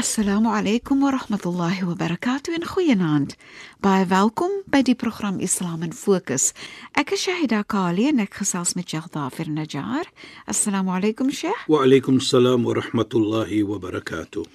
Assalamu 0.00 0.48
alaykum 0.48 1.02
wa 1.02 1.10
rahmatullahi 1.10 1.84
wa 1.84 1.94
barakatuh 1.94 2.54
en 2.54 2.64
goeienaand. 2.64 3.34
Baie 3.84 4.06
welkom 4.08 4.50
by 4.72 4.80
die 4.80 4.94
program 4.94 5.40
Islam 5.44 5.82
in 5.82 5.92
Fokus. 5.92 6.54
Ek 6.96 7.12
is 7.12 7.26
Shahida 7.26 7.60
Kali 7.68 8.06
en 8.08 8.22
ek 8.24 8.38
gesels 8.40 8.72
met 8.78 8.88
Sheikh 8.88 9.10
Dafir 9.12 9.50
Najjar. 9.52 10.08
Assalamu 10.48 10.94
alaykum 10.96 11.28
Sheikh. 11.28 11.66
Wa 11.68 11.82
alaykum 11.84 12.16
salaam 12.16 12.64
wa 12.64 12.78
rahmatullahi 12.80 13.60
wa 13.68 13.76
barakatuh. 13.76 14.46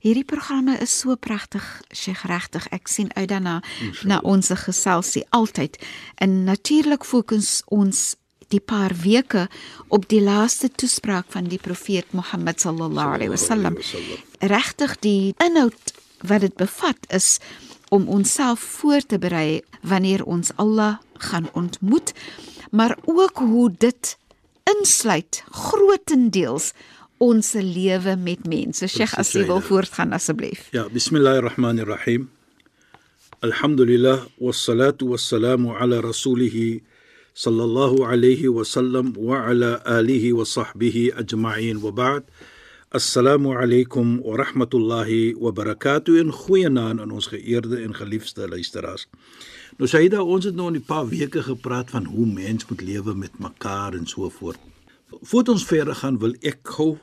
Hierdie 0.00 0.24
programme 0.24 0.78
is 0.80 0.94
so 0.96 1.18
pragtig, 1.20 1.68
Sheikh 1.92 2.24
regtig. 2.24 2.70
Ek 2.72 2.88
sien 2.88 3.12
uit 3.12 3.28
daarna 3.28 3.58
na 4.08 4.22
ons 4.24 4.48
geselsie 4.48 5.26
altyd. 5.36 5.76
En 6.16 6.46
natuurlik 6.48 7.04
fokus 7.04 7.60
ons 7.68 8.16
die 8.52 8.60
paar 8.60 8.94
weke 9.02 9.46
op 9.88 10.08
die 10.08 10.20
laaste 10.24 10.70
toespraak 10.70 11.28
van 11.34 11.48
die 11.52 11.60
profeet 11.60 12.12
Mohammed 12.16 12.60
sallallahu 12.60 13.18
alaihi 13.18 13.32
wasallam. 13.34 13.78
Regtig 14.40 14.98
die 15.04 15.34
inhoud 15.44 15.94
wat 16.26 16.40
dit 16.46 16.54
bevat 16.56 16.98
is 17.14 17.38
om 17.88 18.08
onsself 18.08 18.60
voor 18.60 19.00
te 19.06 19.18
berei 19.18 19.60
wanneer 19.82 20.24
ons 20.24 20.50
Allah 20.56 20.98
gaan 21.18 21.48
ontmoet, 21.52 22.12
maar 22.70 22.96
ook 23.04 23.38
hoe 23.38 23.70
dit 23.78 24.16
insluit 24.68 25.42
grootendeels 25.50 26.72
ons 27.18 27.52
lewe 27.52 28.16
met 28.16 28.46
mense. 28.46 28.86
Sheikh, 28.86 29.16
as 29.18 29.32
jy 29.34 29.46
wil 29.48 29.60
voortgaan 29.64 30.12
asseblief. 30.14 30.68
Ja, 30.70 30.86
bismillahirrahmanirrahim. 30.92 32.28
Alhamdulillah 33.42 34.26
wassalatu 34.38 35.10
wassalamu 35.14 35.74
ala 35.74 36.00
rasulih 36.02 36.80
sallallahu 37.38 38.02
alayhi 38.02 38.50
wa 38.50 38.64
sallam 38.66 39.14
wa 39.14 39.46
ala 39.46 39.78
alihi 39.86 40.34
wa 40.34 40.42
sahbihi 40.42 41.14
ajma'in 41.14 41.78
wa 41.78 41.94
ba'd. 41.94 42.24
Assalamu 42.90 43.54
alaykum 43.54 44.18
wa 44.26 44.34
rahmatullahi 44.34 45.38
wa 45.38 45.52
barakatuh 45.54 46.18
en 46.18 46.32
goeienaand 46.34 46.98
aan 46.98 47.12
ons 47.14 47.30
geëerde 47.30 47.78
en 47.84 47.94
geliefde 47.94 48.48
luisteraars. 48.50 49.06
Nou 49.78 49.86
Saida, 49.86 50.18
ons 50.18 50.48
het 50.50 50.56
nou 50.58 50.66
in 50.66 50.80
'n 50.82 50.88
paar 50.88 51.06
weke 51.06 51.42
gepraat 51.46 51.94
van 51.94 52.10
hoe 52.10 52.26
mens 52.26 52.66
moet 52.66 52.82
lewe 52.82 53.14
met 53.14 53.38
mekaar 53.38 53.94
en 53.94 54.06
so 54.06 54.28
voort. 54.28 54.58
Voordat 55.22 55.54
ons 55.54 55.66
verder 55.66 55.94
gaan, 55.94 56.18
wil 56.18 56.34
ek 56.42 56.58
gou 56.62 56.98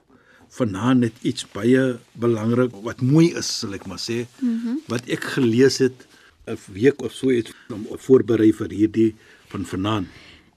vanaand 0.50 1.00
net 1.00 1.16
iets 1.22 1.48
baie 1.48 1.96
belangrik 2.12 2.76
wat 2.84 3.02
mooi 3.02 3.32
is, 3.32 3.60
sal 3.60 3.74
ek 3.74 3.88
maar 3.88 4.04
sê, 4.04 4.28
mm 4.40 4.60
-hmm. 4.60 4.80
wat 4.88 5.08
ek 5.08 5.24
gelees 5.24 5.78
het 5.78 6.08
'n 6.46 6.60
week 6.74 7.02
of 7.02 7.14
so 7.14 7.32
iets 7.32 7.54
om 7.72 7.88
voorberei 7.90 8.52
vir 8.54 8.70
hierdie 8.70 9.16
van 9.48 9.66
vanaand. 9.66 10.08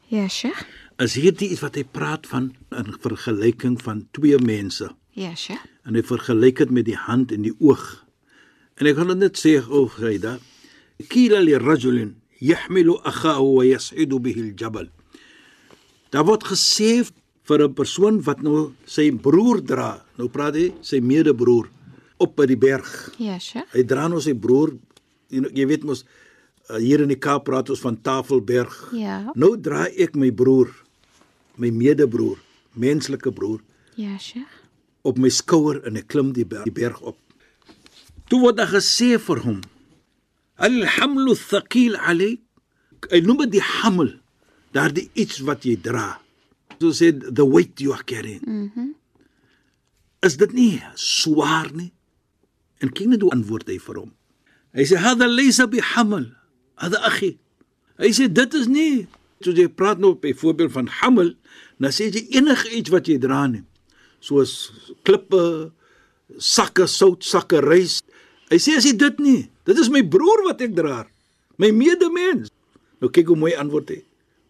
Ja, 0.09 0.29
Sheikh. 0.29 0.65
Is 0.99 1.15
hierdie 1.21 1.51
iets 1.53 1.61
wat 1.61 1.77
hy 1.77 1.85
praat 1.85 2.27
van 2.27 2.55
'n 2.73 2.97
vergelyking 3.01 3.77
van 3.83 4.07
twee 4.11 4.39
mense. 4.39 4.89
Ja, 5.13 5.35
Sheikh. 5.35 5.65
En 5.85 5.95
hy 5.95 6.03
vergelyk 6.03 6.57
dit 6.57 6.71
met 6.71 6.85
die 6.85 6.97
hand 6.97 7.33
en 7.33 7.43
die 7.43 7.55
oog. 7.59 8.05
En 8.77 8.87
ek 8.87 8.97
wil 8.97 9.15
net 9.15 9.37
sê 9.37 9.61
o, 9.69 9.89
Saida, 9.89 10.39
kila 11.09 11.41
li 11.41 11.55
rajulin 11.55 12.17
yahmilu 12.41 12.99
akhahu 13.03 13.57
wa 13.59 13.65
yas'idu 13.65 14.21
bihi 14.21 14.41
al-jabal. 14.41 14.89
Daar 16.11 16.25
word 16.25 16.45
gesê 16.45 17.05
vir 17.45 17.63
'n 17.63 17.75
persoon 17.75 18.23
wat 18.23 18.43
nou 18.43 18.73
sy 18.87 19.11
broer 19.11 19.61
dra, 19.61 20.05
nou 20.17 20.29
praat 20.29 20.55
hy 20.55 20.73
sy 20.81 21.01
medebroer 21.01 21.69
op 22.19 22.37
by 22.37 22.47
die 22.47 22.57
berg. 22.57 23.15
Ja, 23.19 23.39
Sheikh. 23.39 23.73
Hy 23.73 23.83
dra 23.83 24.09
nou 24.09 24.21
sy 24.21 24.35
broer, 24.35 24.77
jy, 25.31 25.67
weet 25.67 25.85
mos 25.85 26.05
hier 26.77 27.01
in 27.01 27.09
die 27.09 27.19
Kaap 27.19 27.47
praat 27.49 27.71
ons 27.73 27.81
van 27.81 27.97
Tafelberg. 28.05 28.75
Ja. 28.97 29.23
Nou 29.35 29.55
dra 29.61 29.87
ek 29.89 30.17
my 30.17 30.31
broer, 30.31 30.69
my 31.57 31.71
medebroer, 31.75 32.39
menslike 32.79 33.33
broer 33.35 33.61
Ja, 33.99 34.19
Sheikh. 34.19 34.47
op 35.03 35.19
my 35.19 35.29
skouer 35.33 35.81
en 35.89 35.97
ek 35.97 36.09
klim 36.13 36.33
die 36.37 36.45
berg, 36.45 36.65
die 36.69 36.75
berg 36.75 37.01
op. 37.01 37.17
Toe 38.29 38.41
word 38.43 38.57
daar 38.61 38.69
gesê 38.75 39.17
vir 39.19 39.41
hom: 39.47 39.61
"Al-hamlu 40.59 41.35
thaqil 41.35 41.97
alayk." 41.97 42.41
Hy 43.11 43.21
noem 43.23 43.45
dit 43.47 43.53
die 43.53 43.63
hamel, 43.63 44.13
daardie 44.75 45.09
iets 45.15 45.39
wat 45.47 45.63
jy 45.65 45.77
dra. 45.81 46.19
So 46.81 46.91
sê 46.91 47.13
the 47.15 47.47
weight 47.47 47.81
you 47.81 47.93
are 47.93 48.05
carrying. 48.05 48.43
Mhm. 48.47 48.71
Mm 48.77 48.95
is 50.21 50.35
dit 50.37 50.51
nie 50.53 50.83
swaar 50.99 51.69
nie? 51.73 51.93
En 52.83 52.91
kyk 52.91 53.07
net 53.07 53.23
hoe 53.23 53.31
antwoord 53.31 53.69
hy 53.71 53.79
vir 53.79 53.95
hom. 54.01 54.13
Hy 54.75 54.83
sê: 54.83 54.97
"Hada 54.99 55.29
laysa 55.31 55.67
bihamal. 55.71 56.27
Hada 56.79 57.03
akhi." 57.11 57.37
Hy 57.99 58.11
sê 58.15 58.29
dit 58.31 58.55
is 58.55 58.69
nie 58.71 59.07
so 59.45 59.55
jy 59.55 59.69
praat 59.71 60.01
nou 60.03 60.15
byvoorbeeld 60.19 60.73
van 60.75 60.89
hamel, 61.01 61.33
dan 61.79 61.95
sê 61.95 62.09
jy 62.11 62.25
enige 62.39 62.71
iets 62.75 62.91
wat 62.91 63.09
jy 63.11 63.19
dra 63.23 63.47
nie. 63.51 63.63
Soos 64.25 64.71
klippe, 65.07 65.71
sakke 66.43 66.89
sout, 66.91 67.23
sakke 67.27 67.63
rys. 67.63 68.01
Hy 68.51 68.59
sê 68.63 68.79
as 68.79 68.87
jy 68.89 68.97
dit 68.99 69.23
nie, 69.23 69.41
dit 69.69 69.79
is 69.79 69.91
my 69.93 70.03
broer 70.03 70.43
wat 70.49 70.63
ek 70.65 70.75
dra, 70.75 71.05
my 71.61 71.71
medemens. 71.75 72.51
Nou 72.99 73.11
kyk 73.15 73.31
hoe 73.31 73.39
mooi 73.39 73.55
antwoord 73.59 73.95
hy 73.95 74.03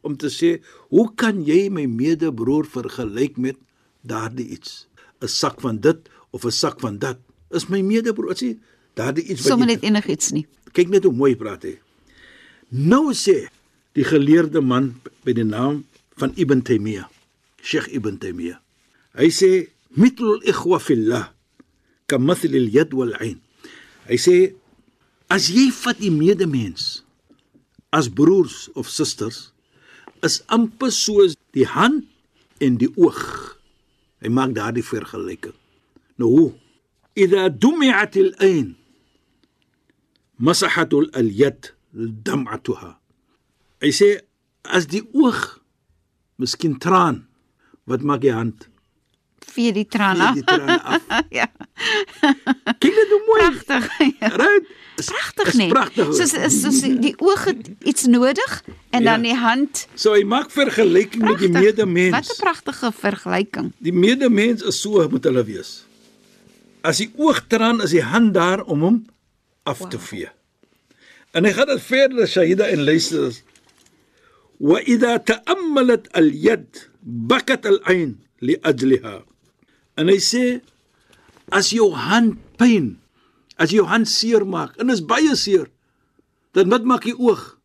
om 0.06 0.15
te 0.16 0.31
sê, 0.33 0.55
hoe 0.95 1.09
kan 1.19 1.41
jy 1.45 1.66
my 1.75 1.84
medebroer 1.91 2.69
vergelyk 2.71 3.37
met 3.37 3.59
daardie 4.06 4.47
iets? 4.56 4.87
'n 5.21 5.28
Sak 5.28 5.60
van 5.60 5.81
dit 5.83 5.99
of 6.31 6.47
'n 6.47 6.55
sak 6.55 6.81
van 6.81 6.99
dat 6.99 7.19
is 7.50 7.69
my 7.69 7.83
medebroer. 7.83 8.37
Sê 8.39 8.56
daardie 8.95 9.25
iets 9.25 9.43
wat 9.43 9.50
Sommige 9.53 9.71
jy 9.71 9.75
net 9.75 9.84
enigiets 9.84 10.31
nie. 10.33 10.47
kyk 10.72 10.89
net 10.89 11.05
hoe 11.05 11.12
mooi 11.12 11.37
praat 11.37 11.62
hy. 11.62 11.78
Nou 12.68 13.14
sê 13.16 13.48
die 13.96 14.04
geleerde 14.04 14.60
man 14.60 14.92
by 15.24 15.32
die 15.32 15.46
naam 15.46 15.84
van 16.20 16.34
Ibn 16.36 16.60
Taymiyyah, 16.60 17.08
Sheikh 17.64 17.88
Ibn 17.96 18.18
Taymiyyah. 18.20 18.60
Hy 19.16 19.28
sê 19.32 19.50
mithlul 19.96 20.44
ikhwa 20.44 20.76
fillah 20.82 21.32
kamathlil 22.08 22.68
yad 22.72 22.92
wal 22.92 23.14
ain. 23.24 23.40
Hy 24.08 24.18
sê 24.20 24.36
as 25.32 25.48
jy 25.52 25.68
vat 25.72 25.96
die 26.00 26.12
medemens 26.12 27.00
as 27.92 28.12
broers 28.12 28.68
of 28.76 28.88
susters 28.92 29.48
is 30.20 30.42
amper 30.52 30.92
soos 30.92 31.38
die 31.56 31.64
hand 31.64 32.04
en 32.60 32.76
die 32.76 32.90
oog. 33.00 33.56
Hy 34.20 34.28
maak 34.28 34.52
daardie 34.56 34.84
vergelyking. 34.84 35.56
Nou 36.20 36.30
hoe? 36.34 36.52
Idha 37.16 37.48
dumi'at 37.48 38.18
al-ain 38.18 38.74
masahat 40.38 40.92
al-yad 40.94 41.72
dam'atuha. 41.93 42.97
Hy 43.82 43.93
sê 43.94 44.10
as 44.69 44.88
die 44.91 45.03
oog 45.15 45.60
miskien 46.38 46.78
traan, 46.78 47.26
wat 47.88 48.03
maak 48.03 48.21
die 48.22 48.34
hand? 48.34 48.69
Vee 49.49 49.72
die 49.72 49.87
trane. 49.88 50.32
Vee 50.34 50.43
die 50.43 50.44
trane 50.47 50.77
af. 50.82 51.06
ja. 51.41 51.47
Kyk 52.78 52.94
net 52.98 53.15
hoe 53.15 53.22
mooi. 53.27 53.41
Pragtig. 53.41 53.88
Ja. 54.21 54.30
Right? 54.36 54.68
Pragtig 54.98 55.53
nie. 55.59 55.68
Pragtig. 55.72 56.10
Soos 56.18 56.34
is 56.36 56.60
soos 56.62 56.80
die 56.83 57.15
oog 57.22 57.45
het 57.48 57.71
iets 57.86 58.07
nodig 58.10 58.62
en 58.91 59.03
Ja. 59.03 59.12
dan 59.12 59.22
die 59.22 59.36
hand. 59.36 59.86
So 59.95 60.12
hy 60.15 60.24
maak 60.27 60.51
vergelyking 60.51 61.22
met 61.24 61.39
die 61.39 61.53
medemens. 61.54 62.16
Wat 62.16 62.36
'n 62.36 62.41
pragtige 62.42 62.92
vergelyking. 62.92 63.72
Die 63.78 63.92
medemens 63.92 64.62
is 64.62 64.80
so 64.80 65.09
moet 65.09 65.24
hulle 65.24 65.45
wees. 65.45 65.84
As 66.83 66.98
die 66.98 67.10
oog 67.16 67.47
traan, 67.47 67.80
is 67.83 67.91
die 67.91 68.03
hand 68.03 68.34
daar 68.34 68.62
om 68.65 68.80
hom 68.83 69.07
af 69.62 69.78
wow. 69.78 69.91
te 69.91 69.98
vee. 69.98 70.28
En 71.36 71.45
hy 71.45 71.53
gaan 71.53 71.69
dit 71.71 71.83
verder 71.84 72.28
Shahida 72.28 72.69
en 72.72 72.84
luister. 72.89 73.34
Wa 74.59 74.80
idha 74.89 75.19
ta'ammalat 75.21 76.09
al-yad 76.19 76.89
bakat 77.03 77.66
al-ain 77.69 78.16
li 78.42 78.57
ajliha. 78.66 79.21
En 79.98 80.10
hy 80.10 80.19
sê 80.22 80.47
as 81.54 81.71
jou 81.75 81.91
hand 81.97 82.39
pyn, 82.60 82.97
as 83.60 83.72
jou 83.75 83.84
hand 83.89 84.09
seer 84.09 84.45
maak 84.47 84.77
en 84.80 84.92
is 84.95 85.04
baie 85.04 85.34
seer, 85.39 85.69
dan 86.57 86.72
wat 86.72 86.86
maak 86.89 87.07
die 87.07 87.16
oog? 87.16 87.59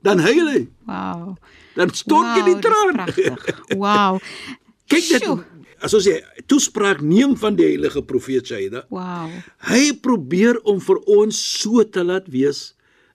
Dan 0.00 0.22
huil 0.24 0.46
hy. 0.48 0.60
Wow. 0.88 1.36
Dan 1.76 1.92
stort 1.92 2.32
jy 2.38 2.40
Wow, 2.40 2.46
die 2.48 2.56
dis 2.56 2.64
traan. 2.64 2.94
Pragtig. 2.96 3.64
Wow. 3.76 4.20
Kyk 4.90 5.10
net 5.12 5.26
Sjoe. 5.26 5.44
As 5.82 5.94
ons 5.96 6.04
die 6.08 6.18
toespraak 6.50 7.00
neem 7.04 7.36
van 7.40 7.56
die 7.56 7.66
heilige 7.72 8.02
profeet 8.06 8.46
Saida, 8.50 8.84
Wow. 8.90 9.30
hy 9.70 9.92
probeer 10.02 10.60
om 10.68 10.80
vir 10.80 11.00
ons 11.06 11.38
so 11.60 11.82
te 11.84 12.04
laat 12.04 12.28
wees 12.32 12.74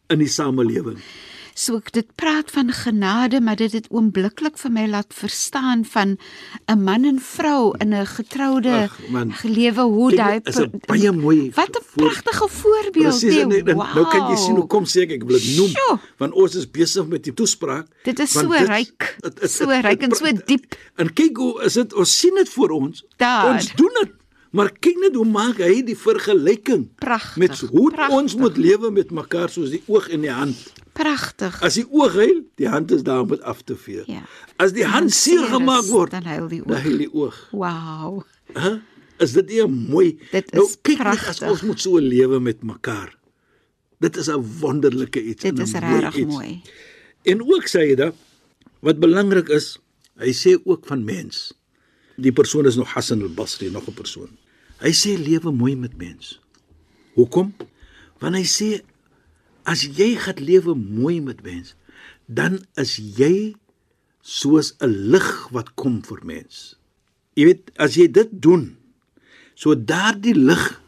in 0.10 0.20
die 0.20 0.30
samelewing. 0.32 1.00
So 1.56 1.78
ek 1.80 1.94
dit 1.96 2.08
praat 2.20 2.50
van 2.52 2.68
genade, 2.76 3.40
maar 3.40 3.56
dit 3.56 3.72
het 3.72 3.86
oombliklik 3.88 4.58
vir 4.60 4.72
my 4.76 4.84
laat 4.92 5.14
verstaan 5.16 5.86
van 5.88 6.18
'n 6.68 6.84
man 6.84 7.06
en 7.08 7.20
vrou 7.20 7.72
in 7.80 7.94
'n 7.96 8.06
getroude 8.06 8.90
gelewe 9.40 9.82
hoe 9.82 10.12
daai 10.16 10.40
is 10.44 10.58
'n 10.60 10.82
baie 10.88 11.12
mooi 11.12 11.52
Wat 11.56 11.70
'n 11.80 11.84
pragtige 11.96 12.48
voorbeeld. 12.50 12.92
Presies, 13.20 13.46
nee, 13.46 13.64
en, 13.64 13.78
nou 13.78 14.06
kan 14.12 14.28
jy 14.32 14.36
sien 14.36 14.56
hoe 14.56 14.68
kom 14.68 14.84
sê 14.84 15.02
ek 15.08 15.12
ek 15.12 15.24
wil 15.24 15.38
dit 15.40 15.56
noem 15.58 15.70
Sjoe. 15.70 16.00
want 16.18 16.34
ons 16.34 16.56
is 16.56 16.68
besig 16.72 17.08
met 17.08 17.24
die 17.24 17.34
toespraak. 17.34 17.88
Dit 18.04 18.20
is 18.20 18.32
so 18.32 18.50
ryk, 18.52 19.16
het- 19.22 19.40
het- 19.42 19.52
so 19.52 19.66
ryk 19.70 20.02
en 20.04 20.12
so 20.16 20.26
diep. 20.46 20.76
En 20.98 21.14
kyk 21.14 21.38
hoe 21.38 21.64
is 21.64 21.74
dit 21.74 21.94
ons 21.94 22.20
sien 22.20 22.36
dit 22.36 22.50
voor 22.50 22.70
ons. 22.70 23.04
Daar. 23.18 23.54
Ons 23.54 23.72
doen 23.76 23.92
dit. 24.02 24.12
Maar 24.52 24.72
kyk 24.80 24.98
net 25.00 25.16
hoe 25.16 25.26
maak 25.26 25.58
hy 25.58 25.84
die 25.84 25.98
vergelyking 25.98 26.88
Pragtig, 26.96 27.38
met 27.38 27.60
hoe 27.60 27.92
pragtig. 27.92 28.16
ons 28.18 28.36
moet 28.36 28.58
lewe 28.58 28.92
met 28.92 29.12
mekaar 29.12 29.50
soos 29.50 29.70
die 29.70 29.84
oog 29.88 30.10
en 30.10 30.22
die 30.22 30.32
hand. 30.32 30.56
Pragtig. 30.96 31.58
As 31.66 31.76
die 31.76 31.86
oog 31.92 32.14
huil, 32.16 32.42
die 32.60 32.70
hand 32.72 32.92
is 32.96 33.04
daar 33.04 33.26
om 33.26 33.34
dit 33.34 33.42
af 33.44 33.62
te 33.68 33.76
vee. 33.76 34.04
Ja. 34.08 34.24
As 34.62 34.72
die 34.76 34.86
hand 34.88 35.12
seer 35.14 35.44
gemaak 35.52 35.90
word, 35.92 36.14
dan 36.16 36.24
huil 36.24 36.48
die 36.48 36.62
dan 36.64 36.78
oog. 36.78 36.86
huil 36.88 37.02
die 37.04 37.12
oog. 37.12 37.40
Wow. 37.52 38.22
Hæ? 38.56 38.78
Is 39.24 39.36
dit 39.36 39.48
nie 39.52 39.62
'n 39.64 39.72
mooi 39.92 40.20
Dit 40.32 40.52
Nou 40.52 40.66
is 40.68 40.78
kyk 40.82 41.04
net 41.04 41.28
as 41.28 41.42
ons 41.42 41.62
moet 41.62 41.80
so 41.80 42.00
lewe 42.00 42.40
met 42.40 42.64
mekaar. 42.64 43.16
Dit 44.00 44.18
is 44.18 44.28
'n 44.28 44.40
wonderlike 44.60 45.22
iets 45.24 45.44
Dit 45.44 45.60
is 45.60 45.72
regtig 45.72 46.28
mooi. 46.28 46.62
En 47.24 47.42
ook 47.42 47.68
sê 47.68 47.80
hy 47.92 47.96
dat 47.96 48.16
wat 48.80 49.00
belangrik 49.00 49.50
is, 49.50 49.80
hy 50.20 50.32
sê 50.32 50.56
ook 50.64 50.86
van 50.86 51.04
mens. 51.04 51.54
Die 52.16 52.32
persoon 52.32 52.66
is 52.66 52.76
nog 52.76 52.94
Hassan 52.94 53.22
al-Basri, 53.22 53.70
nog 53.70 53.88
'n 53.88 53.94
persoon. 53.94 54.38
Hy 54.80 54.92
sê 54.92 55.18
lewe 55.18 55.52
mooi 55.52 55.76
met 55.76 55.98
mens. 55.98 56.40
Hoekom? 57.16 57.56
Want 58.20 58.36
hy 58.36 58.44
sê 58.44 58.82
as 59.66 59.84
jy 59.98 60.16
gaan 60.22 60.42
lewe 60.42 60.76
mooi 60.76 61.20
met 61.22 61.42
mens, 61.44 61.74
dan 62.26 62.62
is 62.80 62.98
jy 62.98 63.56
soos 64.22 64.74
'n 64.80 65.12
lig 65.12 65.30
wat 65.52 65.76
kom 65.76 66.02
vir 66.02 66.22
mens. 66.26 66.76
Jy 67.36 67.44
weet, 67.46 67.72
as 67.78 67.96
jy 67.96 68.08
dit 68.08 68.30
doen, 68.32 68.78
so 69.56 69.76
daardie 69.76 70.36
lig 70.36 70.82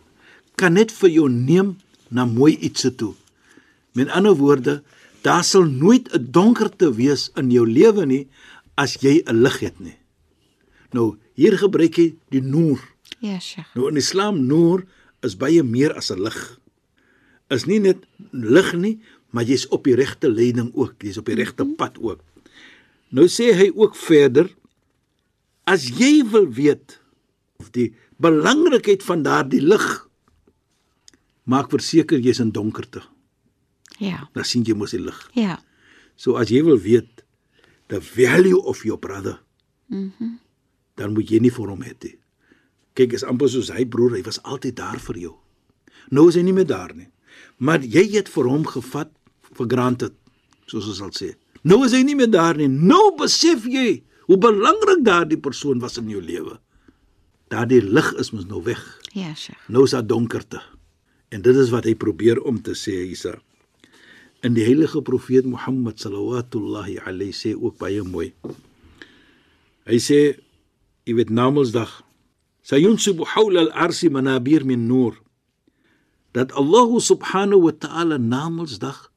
kan 0.56 0.74
net 0.74 0.92
vir 0.92 1.10
jou 1.10 1.30
neem 1.30 1.78
na 2.10 2.26
mooi 2.26 2.58
ietsie 2.58 2.96
toe. 2.96 3.14
Met 3.94 4.10
ander 4.10 4.36
woorde, 4.36 4.84
daar 5.22 5.44
sal 5.44 5.66
nooit 5.66 6.10
'n 6.14 6.32
donkerte 6.32 6.94
wees 6.94 7.30
in 7.36 7.52
jou 7.52 7.66
lewe 7.68 8.06
nie 8.06 8.28
as 8.76 8.98
jy 9.02 9.24
'n 9.26 9.42
lig 9.42 9.60
het 9.60 9.80
nie. 9.80 9.98
Nou, 10.94 11.18
hier 11.34 11.58
gebruik 11.58 11.98
jy 11.98 12.16
die 12.30 12.42
noor. 12.42 12.80
Ja, 13.20 13.40
Sheikh. 13.40 13.76
Nou 13.76 13.90
in 13.90 13.98
Islam 13.98 14.46
noor 14.46 14.86
is 15.22 15.38
baie 15.38 15.64
meer 15.64 15.94
as 15.94 16.12
'n 16.12 16.22
lig. 16.22 16.60
Is 17.54 17.66
nie 17.66 17.80
net 17.80 18.04
lig 18.32 18.74
nie, 18.76 18.96
maar 19.32 19.48
jy's 19.48 19.68
op 19.72 19.88
die 19.88 19.96
regte 19.96 20.30
leiding 20.32 20.72
ook, 20.76 21.04
jy's 21.04 21.20
op 21.20 21.30
die 21.30 21.38
regte 21.40 21.66
pad 21.78 22.00
ook. 22.02 22.24
Nou 23.16 23.28
sê 23.32 23.54
hy 23.56 23.70
ook 23.76 23.96
verder 23.96 24.50
as 25.68 25.88
jy 26.00 26.24
wil 26.32 26.48
weet 26.52 26.98
of 27.62 27.72
die 27.76 27.94
belangrikheid 28.24 29.04
van 29.04 29.24
daardie 29.24 29.62
lig 29.64 29.86
maak 31.48 31.72
verseker 31.72 32.20
jy's 32.20 32.42
in 32.44 32.52
donkerte. 32.52 33.04
Ja. 34.04 34.28
Dan 34.36 34.46
sien 34.46 34.66
jy 34.68 34.76
mos 34.78 34.94
die 34.94 35.02
lig. 35.02 35.18
Ja. 35.38 35.58
So 36.20 36.36
as 36.40 36.52
jy 36.52 36.64
wil 36.68 36.80
weet 36.82 37.24
the 37.88 38.02
value 38.04 38.60
of 38.60 38.84
your 38.84 39.00
brother. 39.00 39.40
Mhm. 39.88 40.12
Mm 40.20 40.36
dan 40.98 41.14
moet 41.14 41.30
jy 41.30 41.38
nie 41.44 41.54
vir 41.54 41.70
hom 41.70 41.84
hê 41.86 41.94
nie. 42.04 42.16
Kyk, 42.98 43.14
is 43.14 43.26
amper 43.28 43.52
soos 43.54 43.70
hy 43.70 43.84
broer, 43.86 44.16
hy 44.18 44.24
was 44.26 44.40
altyd 44.42 44.80
daar 44.80 44.98
vir 44.98 45.20
jou. 45.22 45.34
Nou 46.10 46.24
is 46.32 46.40
hy 46.40 46.42
nie 46.48 46.56
meer 46.58 46.66
daar 46.66 46.94
nie. 46.98 47.06
Maar 47.58 47.84
jy 47.86 48.06
het 48.16 48.30
vir 48.30 48.50
hom 48.52 48.66
gevat 48.70 49.12
for 49.54 49.70
granted, 49.70 50.14
soos 50.70 50.88
ons 50.92 51.02
sal 51.02 51.14
sê. 51.16 51.34
Nou 51.68 51.82
is 51.86 51.96
hy 51.96 52.04
nie 52.06 52.16
meer 52.16 52.30
daar 52.32 52.58
nie. 52.60 52.70
Nou 52.70 53.16
besef 53.18 53.66
jy 53.68 54.04
hoe 54.28 54.38
belangrik 54.38 55.04
daardie 55.08 55.40
persoon 55.40 55.82
was 55.84 55.98
in 56.00 56.10
jou 56.12 56.22
lewe. 56.22 56.58
Daardie 57.52 57.82
lig 57.82 58.10
is 58.20 58.34
mos 58.36 58.48
nou 58.48 58.62
weg. 58.66 58.82
Ja, 59.16 59.34
Sheikh. 59.34 59.60
Nou 59.72 59.86
is 59.88 59.96
daar 59.96 60.06
donkerte. 60.06 60.62
En 61.32 61.44
dit 61.44 61.56
is 61.56 61.72
wat 61.72 61.88
hy 61.88 61.96
probeer 61.96 62.40
om 62.48 62.60
te 62.64 62.76
sê 62.76 62.96
Isa. 63.08 63.36
In 64.46 64.54
die 64.56 64.66
heilige 64.68 65.02
profeet 65.02 65.48
Mohammed 65.50 66.00
sallallahu 66.00 67.00
alayhi 67.08 67.34
sê 67.36 67.56
ook 67.56 67.80
baie 67.82 68.04
mooi. 68.04 68.32
Hy 69.88 70.00
sê 70.04 70.20
jy 71.08 71.16
weet 71.16 71.32
Namedsdag 71.32 72.04
sayunsibu 72.68 73.26
hawla 73.32 73.66
al-arsi 73.68 74.12
manabir 74.12 74.66
min 74.68 74.88
nur 74.88 75.16
dat 76.38 76.54
Allah 76.54 76.90
subhanahu 77.02 77.66
wa 77.66 77.74
ta'ala 77.74 78.18
Namedsdag 78.22 79.10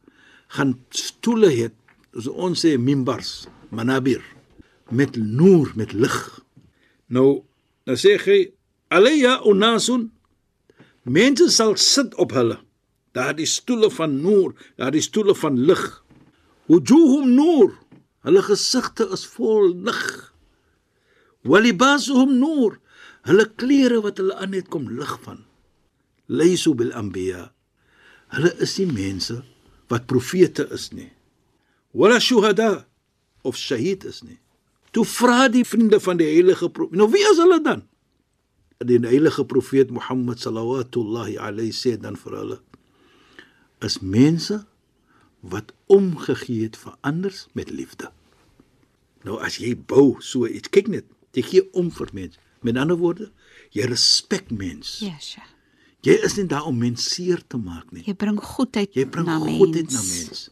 gaan 0.56 0.80
stoele 0.88 1.50
het 1.52 1.76
soos 2.16 2.30
ons 2.32 2.64
sê 2.64 2.78
mimbars 2.80 3.44
manabir 3.68 4.22
met 4.88 5.14
noor 5.16 5.68
met 5.76 5.92
lig. 5.92 6.16
Nou 7.12 7.44
dan 7.84 8.00
sê 8.00 8.16
hy 8.24 8.38
alayya 8.88 9.36
unasun 9.46 10.08
mense 11.04 11.50
sal 11.52 11.76
sit 11.76 12.16
op 12.16 12.32
hulle 12.34 12.56
daardie 13.12 13.48
stoele 13.48 13.90
van 13.92 14.16
noor 14.24 14.56
daardie 14.80 15.04
stoele 15.04 15.36
van 15.36 15.60
lig. 15.68 15.84
Wujuhum 16.72 17.36
noor 17.36 17.76
hulle 18.24 18.42
gesigte 18.48 19.10
is 19.12 19.26
vol 19.36 19.74
lig. 19.76 20.02
Walibasuhum 21.44 22.32
noor 22.40 22.80
hulle 23.28 23.46
klere 23.60 24.00
wat 24.08 24.18
hulle 24.22 24.40
aan 24.40 24.56
het 24.56 24.72
kom 24.72 24.88
lig 24.88 25.14
van 25.28 25.44
laysu 26.30 26.74
bil 26.78 26.92
anbiya 26.96 27.48
hulle 28.36 28.52
is 28.66 28.76
nie 28.78 28.90
mense 28.90 29.40
wat 29.90 30.06
profete 30.10 30.68
is 30.76 30.90
nie 30.94 31.10
wala 31.92 32.20
shuhada 32.22 32.70
of 33.42 33.58
shahid 33.58 34.06
is 34.06 34.22
nie 34.26 34.38
toe 34.94 35.06
vra 35.06 35.48
die 35.52 35.66
vriende 35.66 36.00
van 36.02 36.20
die 36.20 36.30
heilige 36.30 36.70
profeet 36.70 36.98
nou 37.02 37.10
wie 37.14 37.26
is 37.32 37.42
hulle 37.42 37.60
dan 37.66 37.86
die 38.80 39.00
heilige 39.04 39.44
profeet 39.44 39.90
Mohammed 39.92 40.40
sallallahu 40.40 41.36
alayhi 41.36 41.72
sê 41.76 41.96
dan 42.00 42.16
vir 42.16 42.36
hulle 42.38 42.58
is 43.84 43.98
mense 44.00 44.62
wat 45.40 45.72
omgegee 45.86 46.62
het 46.62 46.76
vir 46.76 46.96
anders 47.00 47.46
met 47.52 47.70
liefde. 47.70 48.10
Nou 49.24 49.40
as 49.40 49.58
jy 49.60 49.74
bou 49.76 50.16
so 50.24 50.48
iets, 50.48 50.68
kyk 50.72 50.88
net, 50.88 51.06
jy 51.36 51.44
gee 51.44 51.64
om 51.76 51.90
vir 51.92 52.12
mense. 52.16 52.40
Met 52.64 52.76
ander 52.76 52.98
woorde, 53.00 53.30
jy 53.72 53.88
respek 53.88 54.50
mens. 54.52 54.98
Ja, 55.04 55.16
Sheikh. 55.20 55.48
Jy 56.06 56.14
is 56.24 56.36
nie 56.38 56.46
daar 56.48 56.64
om 56.70 56.78
mens 56.80 57.04
seer 57.14 57.42
te 57.46 57.58
maak 57.60 57.90
nie. 57.92 58.02
Jy 58.06 58.14
bring 58.16 58.38
goedheid 58.40 58.94
Jy 58.96 59.04
bring 59.12 59.26
na 59.28 59.38
goedheid 59.38 59.90
mens. 59.90 59.94
na 59.94 60.02
mens. 60.14 60.50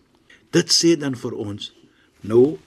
Dit 0.52 0.68
sê 0.72 0.96
dan 1.00 1.16
vir 1.16 1.32
ons 1.40 1.72
nou 2.20 2.58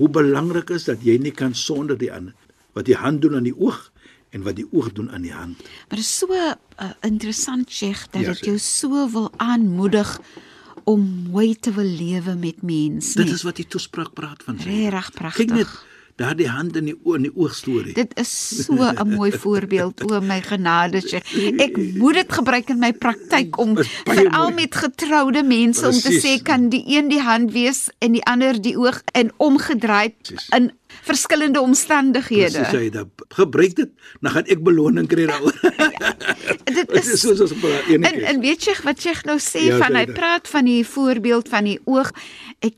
hoe 0.00 0.08
belangrik 0.08 0.70
is 0.70 0.84
dat 0.88 1.02
jy 1.04 1.18
nie 1.20 1.32
kan 1.32 1.54
sonder 1.54 1.96
die 1.98 2.10
ander 2.12 2.34
wat 2.76 2.84
die 2.88 2.96
hand 2.96 3.20
doen 3.22 3.36
aan 3.36 3.44
die 3.48 3.56
oog 3.56 3.90
en 4.32 4.42
wat 4.46 4.56
die 4.56 4.66
oog 4.72 4.92
doen 4.96 5.10
aan 5.12 5.22
die 5.22 5.32
hand. 5.32 5.58
Maar 5.88 5.98
dit 6.00 6.04
is 6.06 6.18
so 6.18 6.32
uh, 6.32 6.54
interessant, 7.04 7.70
Sheikh, 7.70 8.06
dat 8.10 8.22
Ja, 8.22 8.28
dit 8.32 8.36
Sheikh. 8.36 8.48
jou 8.48 8.58
so 8.58 9.08
wil 9.12 9.30
aanmoedig 9.36 10.20
om 10.84 11.04
mooi 11.30 11.54
te 11.60 11.72
wil 11.72 11.84
lewe 11.84 12.34
met 12.34 12.62
mense. 12.62 13.16
Dit 13.20 13.28
is 13.30 13.42
wat 13.44 13.56
die 13.60 13.66
toespraak 13.68 14.12
praat 14.16 14.42
van. 14.42 14.56
Regtig 14.56 15.12
pragtig. 15.12 15.46
Kyk 15.46 15.54
net 15.56 15.68
daardie 16.22 16.48
hand 16.48 16.76
in 16.80 16.90
die 16.90 16.96
oog 17.02 17.18
in 17.18 17.26
die 17.28 17.34
oog 17.34 17.54
storie. 17.54 17.94
Dit 17.96 18.14
is 18.20 18.32
so 18.66 18.74
'n 18.78 19.08
mooi 19.16 19.32
voorbeeld 19.32 20.02
o 20.10 20.20
my 20.20 20.40
genade 20.42 21.00
Sheikh. 21.02 21.26
Ek 21.60 21.76
moet 21.98 22.14
dit 22.14 22.32
gebruik 22.32 22.70
in 22.70 22.78
my 22.78 22.92
praktyk 22.92 23.58
om 23.58 23.76
veral 24.06 24.50
met 24.52 24.74
getroude 24.74 25.42
mense 25.42 25.86
om 25.86 25.92
te 25.98 26.12
sê 26.22 26.38
kan 26.42 26.68
die 26.68 26.84
een 26.86 27.08
die 27.08 27.20
hand 27.20 27.52
wees 27.52 27.88
en 28.00 28.12
die 28.12 28.24
ander 28.24 28.60
die 28.60 28.76
oog 28.78 29.02
en 29.12 29.32
omgedraai 29.36 30.14
in 30.56 30.70
verskillende 31.02 31.60
omstandighede. 31.60 32.58
Presies, 32.62 32.78
hy 32.78 32.90
dat 32.92 33.08
gebruik 33.34 33.74
dit, 33.76 33.90
dan 34.20 34.32
gaan 34.34 34.44
ek 34.52 34.60
beloning 34.62 35.08
kry 35.08 35.24
daaroor. 35.26 35.56
Dit 36.72 36.88
Dit 36.88 37.06
is 37.06 37.20
soos 37.20 37.40
as 37.40 37.52
praat 37.60 37.88
En 37.88 38.04
enige. 38.04 38.24
en 38.28 38.40
weet 38.44 38.64
jy 38.68 38.74
wat 38.84 39.02
jy 39.02 39.14
nou 39.28 39.38
sê 39.42 39.64
Ja, 39.66 39.78
van 39.82 39.96
hy 39.98 40.04
praat 40.06 40.48
van 40.52 40.64
die 40.68 40.84
voorbeeld 40.86 41.48
van 41.48 41.64
die 41.64 41.78
oog. 41.84 42.12
Ek 42.60 42.76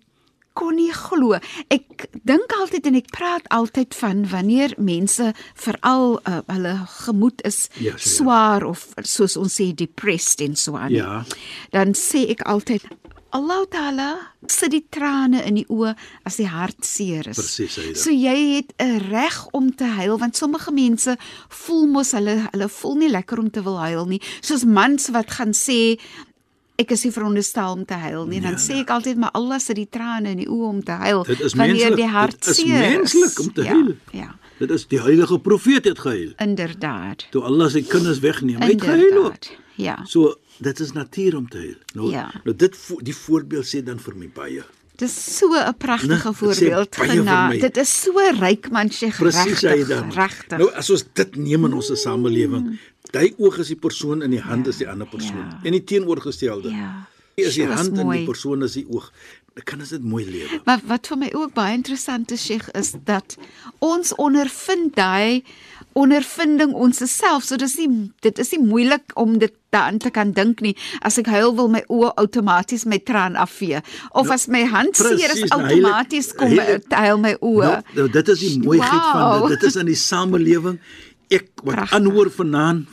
kon 0.54 0.76
nie 0.78 0.92
glo. 0.94 1.34
Ek 1.68 2.06
dink 2.24 2.52
altyd 2.60 2.86
en 2.86 2.94
ek 3.00 3.10
praat 3.10 3.46
altyd 3.50 3.94
van 3.98 4.24
wanneer 4.30 4.74
mense 4.78 5.32
veral 5.54 6.20
uh, 6.28 6.40
hulle 6.46 6.74
gemoed 7.04 7.42
is 7.44 7.68
Ja, 7.78 7.96
Zaida. 7.96 8.10
swaar 8.16 8.64
of 8.64 8.86
soos 9.02 9.36
ons 9.36 9.54
sê 9.60 9.72
depressed 9.74 10.40
en 10.40 10.54
so 10.56 10.76
aan. 10.78 10.90
Ja. 10.94 11.24
Dan 11.74 11.94
sê 11.98 12.28
ek 12.30 12.42
altyd 12.46 12.86
Allah 13.34 13.64
Taala 13.66 14.10
sit 14.46 14.70
die 14.70 14.84
trane 14.94 15.40
in 15.42 15.56
die 15.58 15.66
oë 15.66 15.96
as 16.24 16.36
die 16.38 16.46
hart 16.46 16.84
seer 16.86 17.26
is. 17.26 17.40
Presies. 17.40 17.98
So 18.04 18.10
jy 18.14 18.36
het 18.62 18.70
'n 18.78 19.10
reg 19.10 19.48
om 19.52 19.74
te 19.74 19.84
huil 19.98 20.18
want 20.18 20.36
sommige 20.36 20.70
mense 20.70 21.16
voel 21.48 21.86
mos 21.86 22.12
hulle 22.12 22.46
hulle 22.52 22.68
voel 22.68 22.94
nie 22.94 23.08
lekker 23.10 23.38
om 23.38 23.50
te 23.50 23.62
wil 23.62 23.78
huil 23.80 24.06
nie. 24.06 24.20
Soos 24.40 24.62
mans 24.64 25.08
wat 25.10 25.30
gaan 25.34 25.50
sê 25.52 25.98
ek 26.76 26.90
is 26.90 27.04
nie 27.04 27.12
veronderstel 27.12 27.72
om 27.72 27.84
te 27.84 27.94
huil 27.94 28.26
nie. 28.26 28.40
Dan 28.40 28.56
Ja, 28.56 28.58
sê 28.58 28.80
ek 28.80 28.90
altyd 28.90 29.16
maar 29.16 29.30
Allah 29.32 29.58
sit 29.62 29.76
die 29.76 29.88
trane 29.90 30.30
in 30.34 30.38
die 30.38 30.48
oë 30.48 30.68
om 30.68 30.82
te 30.84 30.92
huil 30.92 31.22
Dit 31.24 31.40
is 31.40 31.54
wanneer 31.54 31.96
die 31.96 32.08
hart 32.08 32.40
Dit 32.40 32.46
is 32.50 32.56
seer 32.56 32.80
menslik 32.98 33.38
om 33.40 33.52
te 33.52 33.62
ja, 33.62 33.72
huil. 33.72 33.94
Ja. 34.12 34.34
Dit 34.58 34.70
is 34.70 34.86
die 34.86 35.00
heilige 35.00 35.38
profeet 35.38 35.84
het 35.84 35.98
gehuil. 35.98 36.32
Inderdaad. 36.38 37.26
Toe 37.30 37.42
Allah 37.42 37.68
sy 37.70 37.82
kinders 37.82 38.20
wegneem, 38.22 38.60
hy 38.62 38.72
het 38.74 38.82
gehuil 38.82 39.24
ook. 39.24 39.50
Ja. 39.76 39.96
So 40.06 40.34
dit 40.62 40.80
is 40.80 40.92
natuur 40.94 41.36
om 41.36 41.48
te 41.48 41.58
huil. 41.58 41.76
Nou, 41.94 42.10
Ja. 42.10 42.30
nou 42.44 42.54
dit 42.56 42.76
die 43.02 43.14
voorbeeld 43.16 43.66
sê 43.66 43.82
dan 43.84 43.98
vir 43.98 44.14
my 44.16 44.28
baie. 44.34 44.62
Dis 44.96 45.38
so 45.38 45.46
'n 45.52 45.74
pragtige 45.74 46.08
Nee, 46.08 46.22
dit 46.22 46.36
voorbeeld 46.36 46.96
gena. 46.96 47.50
Dit 47.50 47.76
is 47.76 48.02
so 48.02 48.12
ryk 48.40 48.70
man 48.70 48.88
sê 48.90 49.10
Presies 49.10 49.60
hy 49.62 49.68
regtig. 49.68 49.88
dan. 49.88 50.10
Regtig. 50.12 50.58
Nou 50.58 50.70
as 50.72 50.90
ons 50.90 51.04
dit 51.14 51.36
neem 51.36 51.64
in 51.64 51.72
ons 51.74 51.90
samelewing, 52.02 52.78
daai 53.14 53.30
oog 53.38 53.58
is 53.62 53.70
die 53.72 53.78
persoon 53.80 54.22
en 54.26 54.30
die 54.34 54.42
hand 54.42 54.66
is 54.70 54.80
die 54.82 54.88
ander 54.90 55.06
persoon. 55.10 55.44
Ja. 55.46 55.60
En 55.64 55.72
die 55.78 55.84
teenoorgestelde. 55.84 56.70
ja. 56.74 56.92
Is 57.34 57.56
die 57.58 57.64
hand 57.66 57.98
en 57.98 58.10
die 58.12 58.24
persoon 58.28 58.62
is 58.62 58.76
die 58.78 58.84
oog. 58.88 59.08
Dan 59.54 59.64
kan 59.66 59.80
dit 59.82 60.02
mooi 60.06 60.22
lewe. 60.26 60.60
Maar 60.66 60.80
wat 60.86 61.06
vir 61.10 61.18
my 61.18 61.30
ook 61.34 61.52
baie 61.54 61.74
interessant 61.74 62.30
is, 62.30 62.44
Sheikh, 62.46 62.68
is 62.78 62.92
dat 63.06 63.34
ons 63.82 64.12
ondervind 64.22 64.94
daai 64.94 65.42
ondervinding 65.98 66.72
ons 66.74 66.98
self. 67.10 67.44
So 67.46 67.56
dis 67.60 67.76
nie 67.78 67.88
dit 68.24 68.38
is 68.42 68.50
nie 68.54 68.60
moeilik 68.62 69.14
om 69.20 69.36
dit 69.42 69.52
daaraan 69.74 69.98
te 70.02 70.10
kan 70.14 70.32
dink 70.34 70.60
nie. 70.64 70.74
As 71.02 71.18
ek 71.18 71.26
huil 71.30 71.54
wil 71.58 71.68
my 71.70 71.82
oë 71.90 72.12
outomaties 72.22 72.84
my 72.90 72.98
traan 72.98 73.36
afvee. 73.38 73.82
Of 74.12 74.30
as 74.34 74.46
my 74.50 74.64
hand 74.70 74.96
seer 74.98 75.34
is 75.34 75.44
nou, 75.48 75.60
outomaties 75.62 76.32
kom 76.38 76.54
my 76.54 76.62
heilig- 76.62 76.90
huil 76.90 77.18
my 77.22 77.34
oë. 77.40 77.70
Nou, 77.70 77.80
nou 77.98 78.08
dit 78.10 78.28
is 78.34 78.38
die 78.46 78.58
mooiheid 78.62 78.90
van 79.12 79.22
Wow. 79.22 79.48
dit. 79.48 79.60
Dit 79.60 79.68
is 79.70 79.76
in 79.76 79.86
die 79.86 79.98
samelewing. 79.98 80.78
Ek 81.30 81.50
wat 81.62 81.74
Pragtig. 81.74 81.98
aanhoor 81.98 82.30
vanaand 82.30 82.88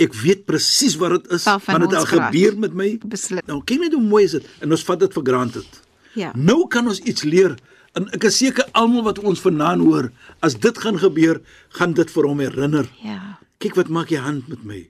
Ek 0.00 0.14
weet 0.16 0.46
presies 0.48 0.96
wat 1.00 1.18
dit 1.18 1.34
is 1.36 1.44
want 1.44 1.66
dit 1.84 1.92
al 1.92 2.00
ons 2.00 2.08
praat. 2.08 2.30
gebeur 2.30 2.56
met 2.58 2.76
my. 2.76 2.88
Beslis. 3.04 3.44
Nou 3.48 3.60
kyk 3.64 3.82
net 3.84 3.96
hoe 3.96 4.02
mooi 4.04 4.24
is 4.24 4.38
dit 4.38 4.46
en 4.64 4.72
ons 4.76 4.84
vat 4.88 5.02
dit 5.02 5.18
vir 5.18 5.26
granted. 5.28 5.80
Ja. 6.18 6.32
Nou 6.34 6.64
kan 6.72 6.88
ons 6.88 7.02
iets 7.04 7.26
leer. 7.28 7.56
En 7.98 8.06
ek 8.14 8.24
is 8.28 8.38
seker 8.38 8.66
almal 8.78 9.02
wat 9.08 9.18
ons 9.26 9.40
vanaand 9.42 9.82
hoor, 9.82 10.10
as 10.46 10.54
dit 10.54 10.76
gaan 10.78 10.98
gebeur, 11.02 11.40
gaan 11.74 11.92
dit 11.98 12.10
vir 12.14 12.28
hom 12.28 12.40
herinner. 12.42 12.86
Ja. 13.02 13.38
Kyk 13.58 13.74
wat 13.76 13.90
maak 13.90 14.08
die 14.08 14.20
hand 14.22 14.48
met 14.48 14.62
my. 14.64 14.84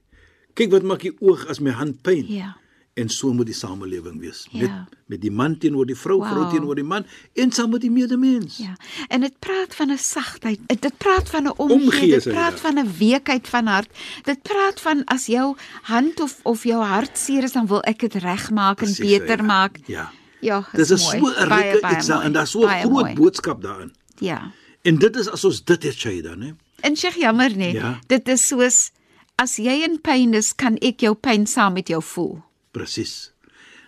Kyk 0.55 0.71
wat 0.75 0.85
maak 0.85 1.00
die 1.07 1.14
oog 1.25 1.47
as 1.49 1.62
my 1.64 1.73
hand 1.73 2.02
pyn. 2.05 2.26
Ja. 2.29 2.55
En 3.00 3.09
so 3.09 3.33
moet 3.33 3.47
die 3.49 3.54
samelewing 3.57 4.21
wees. 4.21 4.47
Ja. 4.50 4.61
Met 4.61 4.99
met 5.11 5.21
die 5.25 5.30
man 5.30 5.57
teenoor 5.59 5.87
die 5.88 5.97
vrou, 5.97 6.19
vrou 6.23 6.42
Wow. 6.45 6.50
teenoor 6.52 6.75
die 6.78 6.85
man 6.85 7.07
en 7.35 7.50
saam 7.52 7.71
met 7.71 7.80
die 7.80 7.90
medemens. 7.90 8.57
Ja. 8.62 8.75
En 9.09 9.21
dit 9.25 9.38
praat 9.38 9.75
van 9.75 9.90
'n 9.90 9.99
sagtheid. 9.99 10.59
Dit 10.66 10.97
praat 10.99 11.28
van 11.30 11.42
'n 11.45 11.52
Omgee, 11.57 11.76
omgee, 11.87 12.11
dit 12.11 12.23
praat 12.28 12.50
daar. 12.50 12.59
van 12.59 12.78
'n 12.78 12.90
weekheid 12.99 13.49
van 13.49 13.66
hart. 13.66 13.88
Dit 14.23 14.42
praat 14.42 14.80
van 14.80 15.04
as 15.04 15.26
jou 15.26 15.57
hand 15.83 16.21
of 16.21 16.38
of 16.42 16.64
jou 16.64 16.83
hart 16.85 17.19
seer 17.19 17.42
is, 17.42 17.52
dan 17.52 17.66
wil 17.66 17.83
ek 17.83 17.99
dit 17.99 18.14
regmaak 18.14 18.80
en 18.83 18.95
beter 18.99 19.37
ja. 19.37 19.42
maak. 19.42 19.78
Ja. 19.87 20.11
Ja, 20.40 20.64
Dit 20.73 20.80
is 20.80 20.90
is 20.90 21.09
so 21.11 21.19
mooi. 21.19 21.35
'n 21.35 21.49
Baie, 21.49 21.80
baie 21.80 21.97
iets 21.97 22.07
daar 22.07 22.16
mooi. 22.16 22.26
en 22.26 22.33
daar's 22.33 22.50
so 22.50 22.61
'n 22.66 22.69
groot 22.80 22.90
mooi. 22.92 23.14
boodskap 23.14 23.62
daarin. 23.62 23.92
Ja. 24.19 24.50
En 24.83 24.97
dit 24.99 25.16
is 25.16 25.28
as 25.30 25.45
ons 25.45 25.64
dit 25.64 25.83
het 25.83 25.95
Shaida, 25.95 26.35
né? 26.35 26.54
En 26.80 26.95
sê 26.97 27.09
jammer 27.19 27.57
nee. 27.57 27.73
Ja. 27.73 27.99
Dit 28.07 28.28
is 28.28 28.47
soos 28.47 28.90
as 29.37 29.57
jy 29.57 29.83
in 29.88 29.99
pyn 30.00 30.35
is, 30.35 30.54
kan 30.54 30.76
ek 30.78 31.00
jou 31.00 31.14
pyn 31.14 31.47
saam 31.47 31.73
met 31.73 31.88
jou 31.88 32.02
voel. 32.02 32.42
Presies. 32.73 33.33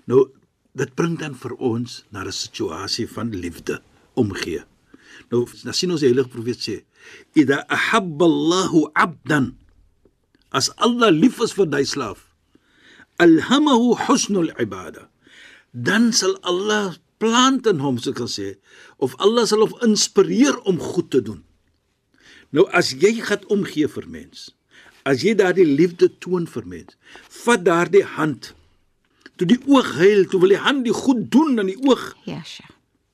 Nou 0.06 0.30
dit 0.72 0.94
bring 0.96 1.18
dan 1.20 1.34
vir 1.36 1.54
ons 1.58 2.04
na 2.10 2.24
'n 2.24 2.32
situasie 2.32 3.06
van 3.06 3.30
liefde, 3.30 3.82
omgee. 4.14 4.64
Nou, 5.30 5.46
dan 5.64 5.74
sien 5.74 5.90
ons 5.90 6.00
die 6.00 6.08
heilige 6.08 6.28
profeet 6.28 6.60
sê: 6.60 6.84
"Idha 7.34 7.64
ahabba 7.68 8.24
Allahu 8.24 8.90
'abdan" 8.94 9.56
As 10.52 10.68
Allah 10.76 11.10
lief 11.10 11.40
is 11.40 11.54
vir 11.56 11.66
daai 11.66 11.84
slaaf, 11.88 12.28
alhamahu 13.16 13.96
husnul 14.06 14.52
ibada. 14.60 15.08
Dan 15.72 16.12
sal 16.12 16.36
Allah 16.44 16.96
plant 17.18 17.66
in 17.70 17.80
hom, 17.80 17.96
so 17.96 18.12
kan 18.12 18.28
sê, 18.28 18.56
of 19.00 19.16
Allah 19.18 19.46
sal 19.48 19.64
hom 19.64 19.78
inspireer 19.86 20.58
om 20.68 20.76
goed 20.76 21.08
te 21.14 21.22
doen. 21.24 21.40
Nou 22.52 22.66
as 22.76 22.92
jy 22.92 23.14
gaan 23.24 23.46
omgee 23.48 23.88
vir 23.88 24.08
mens, 24.12 24.50
as 25.08 25.24
jy 25.24 25.32
daardie 25.38 25.64
liefde 25.64 26.10
toon 26.20 26.44
vir 26.44 26.68
mens, 26.68 26.98
vat 27.44 27.64
daardie 27.64 28.04
hand. 28.18 28.52
Toe 29.36 29.46
die 29.46 29.58
oog 29.66 29.94
huil, 29.96 30.24
toe 30.28 30.40
wil 30.40 30.48
die 30.52 30.60
hand 30.60 30.84
die 30.84 30.92
goed 30.92 31.30
doen 31.32 31.58
aan 31.58 31.66
die 31.66 31.78
oog, 31.88 32.16
Ja, 32.24 32.42
sja. 32.44 32.64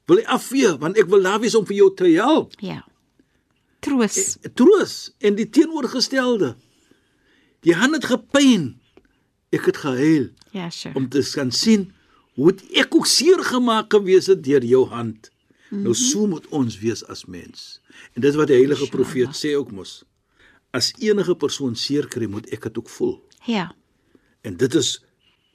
wil 0.06 0.16
hy 0.16 0.24
afvee 0.24 0.76
want 0.78 0.96
ek 0.98 1.06
wil 1.12 1.22
daar 1.22 1.40
wees 1.40 1.54
om 1.54 1.66
vir 1.66 1.76
jou 1.76 1.94
te 1.94 2.08
help. 2.16 2.52
Ja. 2.60 2.84
Troos. 3.80 4.36
Troos 4.54 4.94
en 5.20 5.34
die 5.38 5.46
teenoorgestelde. 5.50 6.56
Die 7.66 7.74
hand 7.74 7.94
het 7.94 8.04
gepyn. 8.10 8.72
Ek 9.54 9.64
het 9.70 9.76
gehuil 9.76 10.28
Ja, 10.52 10.70
sja. 10.70 10.90
om 10.94 11.08
te 11.08 11.22
kan 11.34 11.50
sien 11.52 11.92
hoe 12.34 12.54
ek 12.74 12.94
ook 12.94 13.06
seer 13.06 13.40
gemaak 13.44 13.92
gewees 13.92 14.26
het 14.26 14.42
deur 14.44 14.64
jou 14.64 14.86
hand. 14.88 15.30
Mm 15.30 15.78
-hmm. 15.78 15.82
Nou 15.82 15.94
so 15.94 16.26
moet 16.26 16.46
ons 16.48 16.78
wees 16.78 17.04
as 17.06 17.24
mens. 17.24 17.80
En 18.14 18.20
dis 18.20 18.34
wat 18.34 18.46
die 18.46 18.56
heilige 18.56 18.88
profeet 18.88 19.36
sê 19.36 19.54
ook 19.56 19.70
mos. 19.72 20.04
As 20.70 20.92
enige 20.98 21.34
persoon 21.34 21.74
seer 21.76 22.06
kry, 22.08 22.26
moet 22.26 22.46
ek 22.52 22.62
dit 22.62 22.78
ook 22.78 22.88
voel. 22.88 23.22
Ja. 23.44 23.74
En 24.40 24.56
dit 24.56 24.74
is 24.74 25.02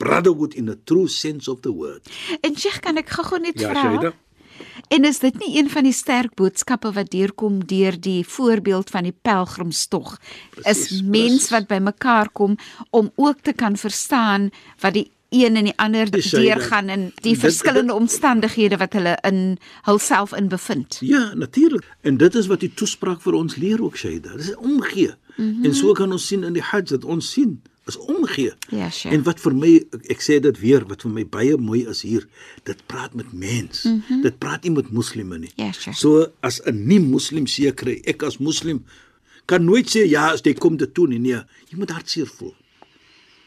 brotherhood 0.03 0.53
in 0.53 0.65
the 0.65 0.77
true 0.83 1.07
sense 1.07 1.51
of 1.51 1.60
the 1.62 1.72
word. 1.74 2.10
En 2.41 2.55
Sheikh, 2.57 2.79
kan 2.83 2.98
ek 3.01 3.10
gou-gou 3.15 3.39
net 3.39 3.60
Ja, 3.60 3.69
vra? 3.72 3.81
Shaida. 3.88 4.13
En 4.93 5.05
is 5.05 5.19
dit 5.19 5.33
nie 5.39 5.57
een 5.57 5.69
van 5.69 5.83
die 5.88 5.93
sterk 5.95 6.36
boodskappe 6.38 6.91
wat 6.93 7.10
deurkom 7.12 7.62
deur 7.65 7.95
die 8.00 8.22
voorbeeld 8.27 8.89
van 8.93 9.03
die 9.07 9.15
pelgrimstog? 9.22 10.19
Is 10.63 11.01
mens 11.01 11.10
presies. 11.48 11.50
wat 11.50 11.67
bymekaar 11.67 12.29
kom 12.31 12.57
om 12.91 13.12
ook 13.15 13.41
te 13.41 13.53
kan 13.53 13.77
verstaan 13.77 14.50
wat 14.79 14.93
die 14.93 15.07
een 15.33 15.55
en 15.57 15.63
die 15.65 15.74
ander 15.81 16.12
deurgaan 16.12 16.88
en 16.93 17.07
die 17.22 17.33
dit- 17.33 17.39
verskillende 17.41 17.93
omstandighede 17.93 18.77
wat 18.77 18.93
hulle 18.93 19.17
in 19.25 19.57
hulself 19.89 20.33
in 20.38 20.48
bevind. 20.48 20.98
Ja, 21.01 21.33
natuurlik. 21.33 21.88
En 22.01 22.17
dit 22.17 22.36
is 22.36 22.48
wat 22.48 22.60
die 22.60 22.74
toespraak 22.74 23.22
vir 23.22 23.33
ons 23.33 23.55
leer 23.55 23.81
ook 23.83 23.98
Shaida. 23.98 24.36
Dis 24.38 24.55
omgee. 24.55 25.13
Mm 25.36 25.53
-hmm. 25.55 25.65
En 25.65 25.74
so 25.75 25.91
kan 25.93 26.12
ons 26.12 26.27
sien 26.27 26.43
in 26.43 26.53
die 26.53 26.62
Hajj 26.62 26.83
dat 26.86 27.05
ons 27.05 27.31
sien 27.31 27.62
is 27.86 27.98
omgee. 27.98 28.54
Ja, 28.70 28.90
sure. 28.90 29.16
En 29.16 29.24
wat 29.24 29.40
vir 29.44 29.56
my 29.56 29.72
ek, 29.92 30.06
ek 30.16 30.22
sê 30.24 30.40
dit 30.44 30.60
weer, 30.60 30.86
wat 30.88 31.02
vir 31.04 31.12
my 31.12 31.25
baie 31.28 31.58
mooi 31.60 31.82
is 31.90 32.02
hier, 32.08 32.28
dit 32.63 32.84
praat 32.88 33.13
met 33.13 33.34
mens. 33.34 33.84
Mm 33.84 34.04
-hmm. 34.08 34.22
Dit 34.22 34.38
praat 34.40 34.63
nie 34.63 34.72
met 34.72 34.92
moslime 34.92 35.38
nie. 35.40 35.52
Ja, 35.56 35.72
sure. 35.72 35.96
So 35.96 36.28
as 36.40 36.62
'n 36.66 36.88
nie 36.88 37.00
moslim 37.00 37.48
seer 37.48 37.74
kry, 37.74 38.02
ek 38.06 38.24
as 38.24 38.38
moslim 38.38 38.84
kan 39.46 39.66
nooit 39.66 39.90
sê 39.96 40.08
ja, 40.08 40.32
as 40.32 40.42
jy 40.44 40.54
kom 40.54 40.78
dit 40.78 40.94
toe 40.94 41.08
nie. 41.08 41.20
Nee, 41.20 41.42
jy 41.70 41.78
moet 41.78 41.90
hartseer 41.92 42.28
voel. 42.28 42.56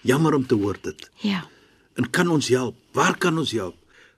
Jammer 0.01 0.35
om 0.35 0.47
te 0.47 0.55
hoor 0.55 0.77
dit. 0.83 1.11
Ja. 1.17 1.49
En 1.95 2.11
kan 2.11 2.29
ons 2.29 2.49
help? 2.49 2.77
Waar 2.93 3.17
kan 3.19 3.39
ons 3.39 3.53
help? 3.53 3.75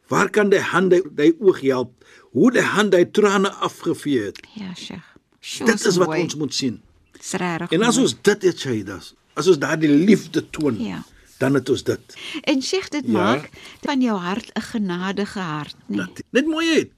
Waar 0.09 0.31
kan 0.31 0.49
die 0.49 0.61
hand 0.61 0.91
die, 0.91 1.03
die 1.15 1.35
oog 1.41 1.61
help? 1.61 2.05
Hoe 2.33 2.51
die 2.53 2.63
hand 2.63 2.93
die 2.93 3.11
trane 3.11 3.51
afgevee 3.51 4.23
het? 4.23 4.41
Ja, 4.55 4.75
Sheikh. 4.75 5.05
Sjoe, 5.41 5.67
Dit 5.67 5.85
is 5.85 5.97
wat 5.97 6.07
mooi. 6.07 6.23
ons 6.23 6.35
moet 6.35 6.55
sien. 6.55 6.81
Dis 7.13 7.33
regtig. 7.33 7.71
En 7.71 7.83
as 7.83 7.97
ons 7.97 8.15
dit 8.23 8.43
het 8.43 8.59
Shaidas, 8.59 9.15
as 9.39 9.49
ons 9.51 9.59
daardie 9.63 9.89
liefde 9.91 10.43
toon, 10.51 10.79
Ja. 10.83 11.03
dan 11.39 11.55
het 11.55 11.69
ons 11.71 11.83
dit. 11.87 12.17
En 12.43 12.63
Sheikh, 12.63 12.89
dit 12.91 13.05
Ja. 13.07 13.13
maak 13.13 13.51
van 13.87 14.01
jou 14.03 14.19
hart 14.19 14.51
'n 14.55 14.61
genadige 14.61 15.39
hart, 15.41 15.77
nee. 15.87 15.99
Dat 15.99 16.23
net 16.31 16.47
mooiheid. 16.47 16.91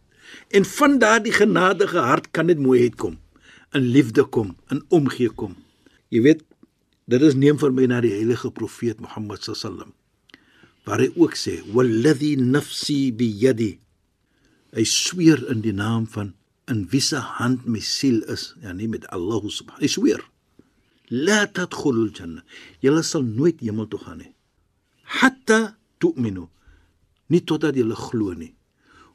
En 0.50 0.64
van 0.64 0.98
daardie 0.98 1.32
genadige 1.32 1.98
hart 1.98 2.30
kan 2.30 2.46
dit 2.46 2.58
mooiheid 2.58 2.94
kom. 2.94 3.18
In 3.72 3.80
liefde 3.82 4.24
kom, 4.24 4.56
in 4.68 4.82
omgee 4.88 5.30
kom. 5.30 5.56
Jy 6.08 6.22
weet, 6.22 6.42
dit 7.06 7.22
is 7.22 7.34
neem 7.34 7.58
vir 7.58 7.72
my 7.72 7.86
na 7.86 8.00
die 8.00 8.10
heilige 8.12 8.50
profeet 8.50 9.00
Mohammed 9.00 9.42
sallam. 9.44 9.92
Waar 10.84 10.98
hy 10.98 11.10
ook 11.16 11.34
sê, 11.36 11.60
"Walladhi 11.72 12.36
nafsi 12.36 13.12
biyadi." 13.12 13.78
Hy 14.72 14.84
sweer 14.84 15.48
in 15.50 15.60
die 15.60 15.72
naam 15.72 16.06
van 16.06 16.34
in 16.70 16.86
wie 16.90 17.00
se 17.00 17.16
hand 17.16 17.66
my 17.66 17.80
siel 17.80 18.22
is, 18.30 18.54
ja 18.62 18.72
nie 18.72 18.88
met 18.88 19.06
Allah 19.08 19.42
subhanahu. 19.48 19.82
Hy 19.82 19.86
sweer. 19.88 20.20
La 21.10 21.46
tadkhulul 21.46 22.12
janna. 22.14 22.44
Julle 22.80 23.02
sal 23.02 23.22
nooit 23.26 23.60
hemel 23.60 23.88
toe 23.90 23.98
gaan 23.98 24.18
nie. 24.22 24.32
Hatta 25.20 25.76
tu'minu. 25.98 26.46
Nie 27.30 27.42
totdat 27.44 27.74
julle 27.74 27.96
glo 27.98 28.34
nie. 28.34 28.54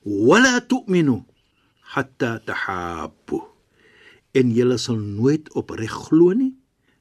Wala 0.04 0.60
tu'minu 0.62 1.24
hatta 1.96 2.40
tahabbu. 2.46 3.42
En 4.36 4.52
julle 4.52 4.78
sal 4.78 5.00
nooit 5.00 5.48
opreg 5.56 5.94
glo 6.10 6.34
nie, 6.36 6.52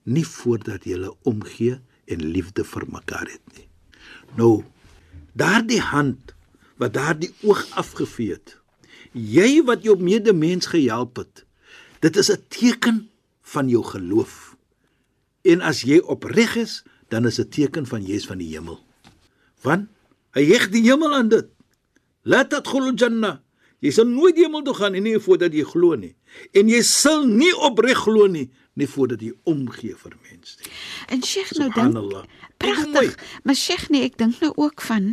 nie 0.05 0.25
voordat 0.27 0.85
julle 0.87 1.11
omgee 1.27 1.81
en 2.07 2.27
liefde 2.35 2.65
vir 2.65 2.87
mekaar 2.93 3.27
het 3.27 3.57
nie. 3.57 3.67
Nou, 4.39 4.63
daardie 5.35 5.81
hand 5.83 6.35
wat 6.79 6.95
daardie 6.95 7.33
oog 7.43 7.65
afgevee 7.81 8.37
het. 8.37 8.57
Jy 9.15 9.65
wat 9.67 9.83
jou 9.87 9.97
medemens 9.99 10.71
gehelp 10.71 11.19
het. 11.23 11.45
Dit 12.01 12.17
is 12.17 12.31
'n 12.31 12.43
teken 12.49 13.09
van 13.43 13.69
jou 13.69 13.83
geloof. 13.83 14.54
En 15.45 15.61
as 15.61 15.85
jy 15.85 16.01
opreg 16.01 16.57
is, 16.57 16.83
dan 17.13 17.29
is 17.29 17.39
dit 17.41 17.51
teken 17.61 17.87
van 17.87 18.05
jy 18.05 18.19
is 18.21 18.27
van 18.27 18.41
die 18.41 18.51
hemel. 18.55 18.81
Want 19.65 19.91
hy 20.37 20.45
heg 20.49 20.71
die 20.73 20.85
hemel 20.87 21.15
aan 21.15 21.29
dit. 21.33 21.51
Laat 22.25 22.51
dit 22.51 22.69
glo 22.69 22.93
janna. 22.97 23.39
Jy 23.85 23.93
sal 23.93 24.09
nooit 24.09 24.37
die 24.37 24.47
hemel 24.47 24.63
toe 24.65 24.75
gaan 24.79 24.95
en 24.97 25.05
nie 25.05 25.19
voordat 25.21 25.53
jy 25.53 25.65
glo 25.69 25.97
nie. 26.01 26.15
En 26.57 26.71
jy 26.73 26.81
sal 26.89 27.27
nie 27.29 27.53
opreg 27.69 28.01
glo 28.07 28.27
nie, 28.31 28.47
nie 28.81 28.89
voordat 28.89 29.21
jy 29.23 29.35
omgee 29.51 29.93
vir 30.01 30.17
mense 30.25 30.57
nie. 30.57 30.73
En 31.13 31.21
Sheikh 31.23 31.53
nou 31.61 31.69
dink 31.75 32.25
pragtig. 32.63 33.19
Maar 33.45 33.59
Sheikh 33.59 33.91
nee, 33.93 34.09
ek 34.09 34.17
dink 34.19 34.41
nou 34.41 34.55
ook 34.57 34.81
van 34.89 35.13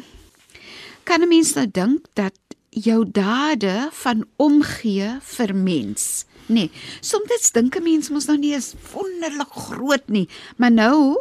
kan 1.04 1.22
'n 1.22 1.28
mens 1.28 1.54
nou 1.54 1.68
dink 1.68 2.08
dat 2.16 2.38
jou 2.70 3.04
dade 3.12 3.90
van 3.92 4.26
omgee 4.36 5.18
vir 5.20 5.56
mens. 5.56 6.26
Nee, 6.51 6.70
soms 7.01 7.51
dink 7.55 7.75
'n 7.75 7.84
mens 7.84 8.10
mos 8.10 8.27
nou 8.27 8.38
nie 8.38 8.53
is 8.53 8.74
wonderlik 8.93 9.53
groot 9.67 10.10
nie, 10.10 10.27
maar 10.58 10.72
nou 10.72 11.17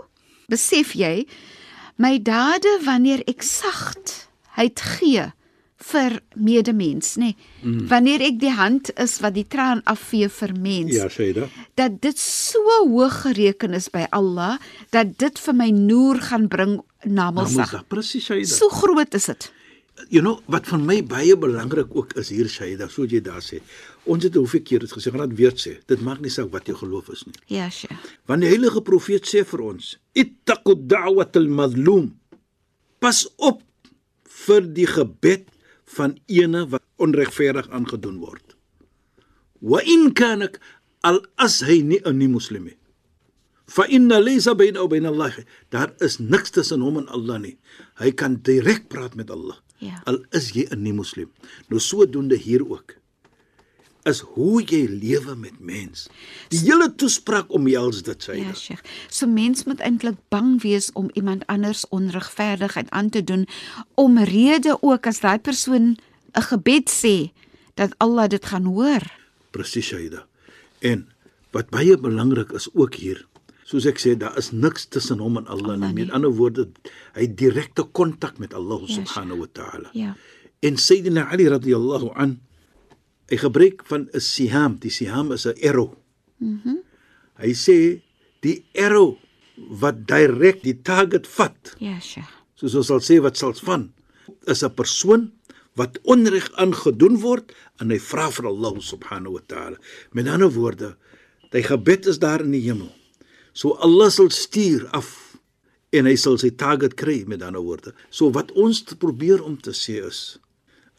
besef 0.49 0.95
jy 0.99 1.27
my 1.97 2.19
dade 2.19 2.81
wanneer 2.85 3.23
ek 3.29 3.43
sagtheid 3.43 4.81
gee 4.81 5.31
vir 5.91 6.19
medemens, 6.37 7.15
nê. 7.17 7.33
Nee. 7.33 7.37
Mm. 7.65 7.87
Wanneer 7.89 8.25
ek 8.29 8.41
die 8.41 8.53
hand 8.53 8.91
is 9.01 9.17
wat 9.25 9.35
die 9.37 9.47
traan 9.49 9.81
afvee 9.89 10.29
vir 10.33 10.53
mens. 10.61 10.93
Ja, 10.93 11.09
Shaida. 11.09 11.49
Dat 11.81 12.01
dit 12.05 12.19
so 12.21 12.61
hoog 12.85 13.23
gereken 13.25 13.77
is 13.77 13.89
by 13.93 14.05
Allah 14.17 14.59
dat 14.95 15.17
dit 15.19 15.41
vir 15.41 15.57
my 15.57 15.71
noer 15.77 16.21
gaan 16.29 16.49
bring 16.53 16.81
namelsag. 17.05 17.73
Namelsag, 17.73 17.89
presies 17.89 18.29
Shaida. 18.29 18.53
So 18.53 18.69
groot 18.69 19.17
is 19.17 19.31
dit. 19.33 19.49
You 20.09 20.23
know, 20.25 20.41
wat 20.49 20.69
vir 20.69 20.81
my 20.81 21.01
baie 21.05 21.37
belangrik 21.37 21.93
ook 21.97 22.15
is 22.21 22.31
hier 22.33 22.49
Shaida, 22.49 22.89
so 22.89 23.09
jy 23.09 23.23
daar 23.25 23.45
sê. 23.45 23.61
Ons 24.11 24.27
het 24.27 24.35
hoeveel 24.35 24.63
keer 24.67 24.83
dit 24.83 24.91
gesê, 24.91 25.13
gaan 25.13 25.29
dit 25.31 25.39
weer 25.39 25.55
sê. 25.55 25.77
Dit 25.91 26.03
maak 26.03 26.19
nie 26.25 26.33
saak 26.33 26.51
wat 26.55 26.67
jou 26.67 26.77
geloof 26.81 27.13
is 27.15 27.23
nie. 27.29 27.37
Ja, 27.53 27.69
Sheikh. 27.71 28.09
Want 28.27 28.43
die 28.43 28.51
heilige 28.51 28.83
profeet 28.83 29.29
sê 29.31 29.45
vir 29.47 29.63
ons: 29.63 29.99
"Ittaqu 30.19 30.75
da'watal 30.75 31.47
mazlum." 31.47 32.17
Pas 32.99 33.29
op 33.37 33.63
vir 34.47 34.67
die 34.67 34.87
gebed 34.87 35.47
van 35.97 36.19
ene 36.27 36.67
wat 36.69 36.83
onregverdig 36.99 37.71
aangedoen 37.71 38.19
word. 38.19 38.57
Wa 39.61 39.81
in 39.85 40.13
kanak 40.13 40.59
al 41.07 41.21
as 41.37 41.61
hy 41.61 41.81
nie 41.83 42.01
'n 42.05 42.19
nie 42.19 42.29
moslim 42.29 42.67
is. 42.67 42.77
Fa 43.71 43.87
inna 43.87 44.19
laysa 44.19 44.55
bayna 44.59 44.83
wa 44.83 44.89
bayna 44.91 45.09
Allah. 45.09 45.35
Daar 45.71 45.95
is 46.03 46.19
niks 46.19 46.51
tussen 46.51 46.83
hom 46.83 46.99
en 46.99 47.09
Allah 47.09 47.39
nie. 47.39 47.57
Hy 48.03 48.11
kan 48.11 48.41
direk 48.43 48.89
praat 48.91 49.15
met 49.15 49.31
Allah. 49.31 49.57
Ja. 49.79 50.03
Al 50.07 50.25
is 50.35 50.51
jy 50.51 50.67
'n 50.71 50.83
nie 50.83 50.93
moslim. 50.93 51.31
Nou 51.69 51.79
sodoende 51.79 52.37
hier 52.37 52.67
ook 52.67 53.00
is 54.09 54.21
hoe 54.35 54.63
jy 54.65 54.87
lewe 54.89 55.35
met 55.37 55.59
mens. 55.59 56.07
Die 56.49 56.61
hele 56.63 56.89
toespraak 56.95 57.53
omhels 57.53 58.03
dit 58.07 58.29
sê. 58.29 58.39
Ja, 58.41 58.55
Sheikh. 58.57 58.81
So 59.09 59.29
mens 59.29 59.65
moet 59.69 59.83
eintlik 59.85 60.19
bang 60.33 60.57
wees 60.63 60.91
om 60.93 61.11
iemand 61.13 61.47
anders 61.47 61.85
onregverdigheid 61.89 62.91
aan 62.91 63.11
te 63.11 63.25
doen 63.25 63.47
omrede 63.95 64.79
ook 64.81 65.07
as 65.07 65.21
daai 65.21 65.39
persoon 65.39 65.97
'n 66.33 66.47
gebed 66.49 66.89
sê 66.89 67.31
dat 67.75 67.95
Allah 67.99 68.29
dit 68.29 68.45
gaan 68.45 68.65
hoor. 68.65 69.03
Presies, 69.51 69.87
Shaida. 69.87 70.27
En 70.79 71.09
wat 71.51 71.71
baie 71.71 71.97
belangrik 71.99 72.53
is 72.53 72.69
ook 72.75 72.95
hier, 72.95 73.27
soos 73.65 73.87
ek 73.87 73.99
sê, 74.03 74.17
daar 74.19 74.37
is 74.39 74.51
niks 74.51 74.87
tussen 74.91 75.19
hom 75.19 75.37
en 75.37 75.47
Allah, 75.47 75.75
Allah 75.75 75.93
nie. 75.93 76.05
Met 76.05 76.15
ander 76.15 76.33
woorde, 76.35 76.69
hy 77.15 77.27
het 77.27 77.37
direkte 77.39 77.83
kontak 77.83 78.39
met 78.39 78.55
Allah 78.55 78.83
ja, 78.87 78.95
subhanahu 78.95 79.39
wa 79.45 79.49
ta'ala. 79.53 79.91
Ja. 79.93 80.17
En 80.61 80.77
Sayyidina 80.77 81.31
Ali 81.31 81.49
radhiyallahu 81.49 82.13
an 82.15 82.41
hy 83.31 83.37
gebruik 83.39 83.85
van 83.87 84.09
'n 84.13 84.21
siham. 84.21 84.79
Die 84.83 84.91
siham 84.91 85.33
is 85.33 85.47
'n 85.47 85.57
arrow. 85.63 85.97
Mhm. 86.39 86.61
Mm 86.65 86.79
hy 87.41 87.55
sê 87.57 88.03
die 88.45 88.65
arrow 88.77 89.17
wat 89.81 90.07
direk 90.09 90.63
die 90.63 90.77
target 90.85 91.27
vat. 91.27 91.75
Ja, 91.81 91.99
Sheikh. 92.01 92.29
Soos 92.55 92.75
ons 92.75 92.91
sal 92.91 93.01
sê 93.01 93.17
wat 93.25 93.37
sal 93.41 93.55
van 93.65 93.93
is 94.47 94.63
'n 94.63 94.75
persoon 94.75 95.33
wat 95.79 95.99
onreg 96.03 96.51
aangedoen 96.61 97.21
word 97.21 97.53
en 97.81 97.91
hy 97.91 97.99
vra 97.99 98.31
vir 98.31 98.47
Allah 98.47 98.75
subhanahu 98.81 99.33
wa 99.39 99.43
ta'ala. 99.47 99.79
Met 100.13 100.29
ander 100.29 100.51
woorde, 100.51 100.97
sy 101.53 101.63
gebed 101.63 102.07
is 102.07 102.19
daar 102.19 102.41
in 102.41 102.53
die 102.53 102.65
hemel. 102.67 102.93
So 103.53 103.75
Allah 103.81 104.11
sal 104.11 104.31
stuur 104.31 104.89
af 104.93 105.37
en 105.91 106.07
hy 106.07 106.17
sal 106.17 106.39
sy 106.39 106.51
target 106.51 106.95
kry 106.95 107.25
met 107.27 107.43
ander 107.43 107.63
woorde. 107.63 107.95
So 108.11 108.31
wat 108.31 108.53
ons 108.53 108.83
probeer 108.83 109.43
om 109.43 109.57
te 109.57 109.73
sê 109.73 110.05
is 110.07 110.39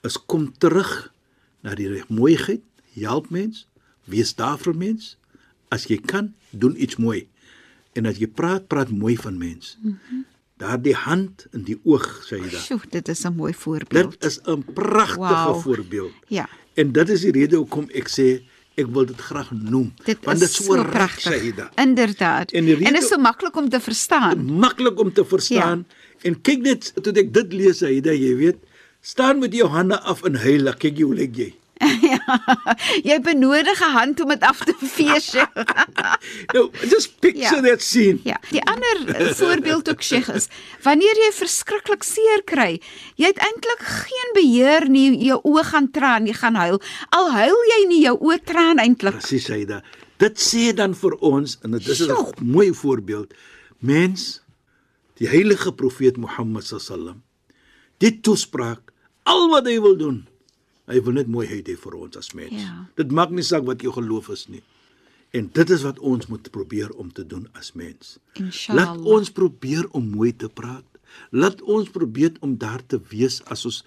is 0.03 0.17
kom 0.17 0.49
terug 0.57 1.11
na 1.61 1.75
die 1.77 2.03
mooiheid, 2.07 2.61
help 2.97 3.29
mens, 3.29 3.65
wees 4.09 4.35
daar 4.35 4.59
vir 4.61 4.75
mens. 4.75 5.15
As 5.71 5.87
jy 5.87 6.01
kan, 6.03 6.33
doen 6.51 6.75
iets 6.75 6.99
mooi. 6.99 7.27
En 7.95 8.07
as 8.09 8.19
jy 8.19 8.27
praat, 8.27 8.67
praat 8.71 8.91
mooi 8.91 9.15
van 9.17 9.37
mens. 9.37 9.77
Mm 9.81 9.99
-hmm. 9.99 10.25
Daardie 10.61 10.95
hand 10.95 11.47
in 11.51 11.63
die 11.63 11.79
oog, 11.83 12.05
sê 12.27 12.37
jy 12.37 12.49
dan. 12.49 12.61
Sjoe, 12.61 12.79
dit 12.89 13.07
is 13.07 13.23
'n 13.25 13.33
mooi 13.35 13.53
voorbeeld. 13.53 14.11
Dit 14.11 14.23
is 14.23 14.39
'n 14.45 14.63
pragtige 14.73 15.51
wow. 15.51 15.61
voorbeeld. 15.61 16.13
Ja. 16.27 16.49
En 16.73 16.91
dit 16.91 17.09
is 17.09 17.21
die 17.21 17.31
rede 17.31 17.55
hoekom 17.55 17.89
ek 17.89 18.07
sê 18.07 18.41
ek 18.79 18.87
wil 18.87 19.05
dit 19.05 19.19
graag 19.19 19.51
noem 19.51 19.89
dit 20.07 20.17
want 20.25 20.39
dit 20.39 20.49
is 20.49 20.55
so, 20.55 20.83
pragtig 20.83 21.55
dan. 21.55 21.69
Inderdaad. 21.75 22.51
En, 22.51 22.67
en 22.67 22.95
is 22.95 23.07
so 23.07 23.17
maklik 23.17 23.55
om 23.55 23.69
te 23.69 23.79
verstaan. 23.79 24.45
Maklik 24.45 24.99
om 24.99 25.13
te 25.13 25.25
verstaan. 25.25 25.85
Ja. 25.87 25.95
En 26.29 26.41
kyk 26.41 26.61
net 26.61 26.91
toe 27.03 27.13
ek 27.13 27.33
dit 27.33 27.53
lees, 27.53 27.81
hy 27.83 27.99
jy 27.99 28.35
weet, 28.39 28.61
staan 29.01 29.39
met 29.39 29.53
jou 29.53 29.69
hande 29.69 29.99
af 29.99 30.23
en 30.23 30.35
huil, 30.35 30.73
kyk 30.77 30.97
jy 30.97 31.03
hoe 31.09 31.17
lyk 31.17 31.35
jy? 31.35 31.49
ja, 32.13 32.37
jy 33.01 33.17
benodig 33.25 33.79
'n 33.81 33.93
hand 33.95 34.21
om 34.21 34.29
dit 34.29 34.43
af 34.45 34.59
te 34.65 34.73
fees. 34.77 35.33
nou, 36.53 36.69
just 36.85 37.17
picture 37.19 37.61
ja. 37.61 37.61
that 37.61 37.81
scene. 37.81 38.19
Ja. 38.23 38.37
Die 38.49 38.61
ander 38.69 39.15
eh, 39.15 39.33
voorbeeld 39.33 39.89
ook 39.89 40.03
sê 40.05 40.21
is 40.35 40.47
wanneer 40.85 41.17
jy 41.25 41.31
verskriklik 41.33 42.05
seer 42.05 42.43
kry, 42.45 42.77
jy 43.17 43.31
het 43.33 43.41
eintlik 43.41 43.81
geen 43.81 44.29
beheer 44.37 44.85
nie, 44.89 45.17
jou 45.25 45.39
oë 45.41 45.65
gaan 45.71 45.89
traan, 45.91 46.29
jy 46.29 46.37
gaan 46.37 46.59
huil. 46.59 46.77
Al 47.09 47.31
huil 47.33 47.65
jy 47.73 47.81
nie, 47.89 48.03
jou 48.05 48.15
oë 48.19 48.39
traan 48.45 48.81
eintlik. 48.83 49.17
Presies, 49.17 49.49
Aida. 49.49 49.81
Dit 50.21 50.37
sê 50.37 50.69
dan 50.77 50.93
vir 50.93 51.17
ons 51.17 51.57
en 51.65 51.71
dit 51.71 51.87
is 51.89 52.05
'n 52.05 52.45
mooi 52.45 52.69
voorbeeld. 52.73 53.33
Mens, 53.79 54.43
die 55.17 55.27
heilige 55.27 55.73
profeet 55.73 56.17
Mohammed 56.17 56.63
sallam, 56.63 57.23
dit 57.97 58.21
toespraak 58.21 58.90
al 59.29 59.49
wat 59.51 59.67
hy 59.69 59.77
wil 59.83 59.97
doen. 59.97 60.21
Hy 60.91 60.99
wil 61.05 61.15
net 61.19 61.29
mooiheid 61.31 61.67
hê 61.69 61.77
vir 61.79 61.95
ons 61.95 62.19
as 62.19 62.33
mens. 62.37 62.57
Ja. 62.57 62.85
Dit 62.99 63.13
maak 63.15 63.31
nie 63.31 63.45
saak 63.45 63.65
wat 63.67 63.83
jou 63.85 63.93
geloof 63.95 64.31
is 64.33 64.47
nie. 64.51 64.63
En 65.31 65.47
dit 65.55 65.69
is 65.71 65.83
wat 65.87 65.99
ons 66.03 66.27
moet 66.27 66.49
probeer 66.51 66.91
om 66.99 67.11
te 67.11 67.23
doen 67.23 67.45
as 67.55 67.71
mens. 67.79 68.17
Inshallah. 68.35 68.79
Laat 68.81 69.11
ons 69.15 69.31
probeer 69.31 69.87
om 69.95 70.09
mooi 70.11 70.33
te 70.35 70.49
praat. 70.51 70.85
Laat 71.31 71.61
ons 71.61 71.91
probeer 71.91 72.35
om 72.43 72.57
daar 72.59 72.83
te 72.87 72.99
wees 73.11 73.39
as 73.51 73.63
ons 73.67 73.83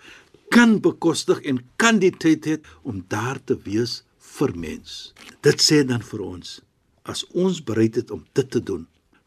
kan 0.54 0.78
bekostig 0.80 1.40
en 1.48 1.60
kan 1.80 1.98
die 2.00 2.12
tyd 2.12 2.48
het 2.48 2.68
om 2.82 3.02
daar 3.08 3.40
te 3.44 3.56
wees 3.66 4.02
vir 4.38 4.54
mens. 4.56 5.12
Dit 5.44 5.60
sê 5.60 5.82
dan 5.84 6.04
vir 6.04 6.24
ons 6.24 6.60
as 7.04 7.24
ons 7.36 7.60
bereid 7.60 7.98
is 8.00 8.08
om 8.14 8.22
dit 8.32 8.48
te 8.48 8.62
doen. 8.64 8.86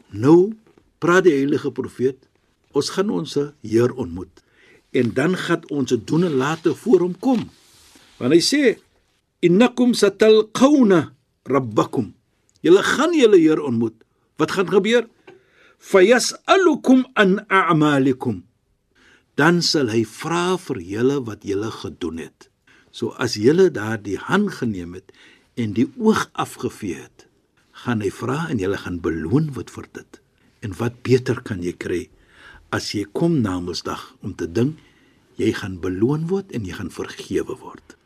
Nou 0.09 0.55
praat 0.97 1.27
die 1.27 1.35
heilige 1.35 1.69
profeet, 1.69 2.17
ons 2.73 2.89
gaan 2.95 3.11
ons 3.13 3.37
Heer 3.61 3.93
ontmoet 3.93 4.41
en 4.91 5.13
dan 5.13 5.35
gaan 5.37 5.63
ons 5.73 5.89
dit 5.89 6.07
doen 6.07 6.23
en 6.23 6.35
later 6.39 6.75
voor 6.75 6.99
hom 7.05 7.15
kom. 7.19 7.47
Want 8.17 8.33
hy 8.33 8.41
sê 8.41 8.61
innakum 9.45 9.93
satalqawna 9.97 11.11
rabbakum. 11.47 12.13
Julle 12.65 12.83
gaan 12.83 13.13
julle 13.15 13.39
Heer 13.39 13.61
ontmoet. 13.61 13.95
Wat 14.37 14.51
gaan 14.51 14.69
gebeur? 14.69 15.07
Fayasalukum 15.77 17.05
an 17.13 17.39
a'malikum. 17.47 18.43
Dan 19.37 19.61
sal 19.61 19.91
hy 19.93 20.01
vra 20.09 20.57
vir 20.57 20.81
julle 20.81 21.21
wat 21.27 21.45
julle 21.45 21.69
gedoen 21.71 22.23
het. 22.25 22.49
So 22.89 23.13
as 23.21 23.37
julle 23.37 23.69
daardie 23.69 24.17
hand 24.17 24.55
geneem 24.57 24.95
het 24.97 25.13
en 25.57 25.75
die 25.77 25.85
oog 26.01 26.29
afgevee 26.33 26.97
het, 27.03 27.27
gaan 27.85 28.01
hy 28.01 28.09
vra 28.13 28.47
en 28.49 28.57
julle 28.61 28.77
gaan 28.81 28.97
beloon 29.01 29.51
word 29.53 29.69
vir 29.73 29.89
dit. 29.93 30.21
En 30.65 30.73
wat 30.81 31.03
beter 31.05 31.43
kan 31.45 31.61
jy 31.61 31.75
kry 31.77 32.01
as 32.69 32.91
jy 32.93 33.05
kom 33.13 33.41
na 33.41 33.59
Mondsdag 33.59 34.15
om 34.23 34.35
te 34.35 34.47
dink 34.51 34.77
jy 35.37 35.53
gaan 35.53 35.77
beloon 35.79 36.27
word 36.31 36.51
en 36.51 36.65
jy 36.65 36.73
gaan 36.77 36.91
vergewe 36.93 37.55
word. 37.61 37.97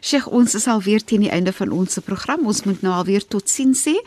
Sheikh, 0.00 0.28
ons 0.32 0.54
is 0.56 0.66
al 0.70 0.80
weer 0.80 1.02
teen 1.04 1.26
die 1.26 1.32
einde 1.34 1.52
van 1.52 1.72
ons 1.76 2.00
program. 2.06 2.46
Ons 2.48 2.62
moet 2.64 2.80
nou 2.84 2.94
alweer 2.94 3.26
totsiens 3.26 3.82
sê. 3.84 3.98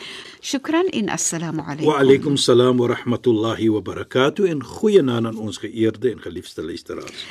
Shukran 0.42 0.90
en 0.90 1.12
assalamu 1.14 1.62
alaykum. 1.62 1.92
Wa 1.92 2.00
alaykum 2.02 2.38
salaam 2.38 2.82
wa 2.82 2.90
rahmatullahi 2.96 3.70
wa 3.76 3.84
barakatuh 3.86 4.50
en 4.50 4.64
goeienaand 4.66 5.32
aan 5.32 5.38
ons 5.38 5.62
geëerde 5.62 6.16
en 6.16 6.22
geliefde 6.24 6.66
luisteraars. 6.66 7.26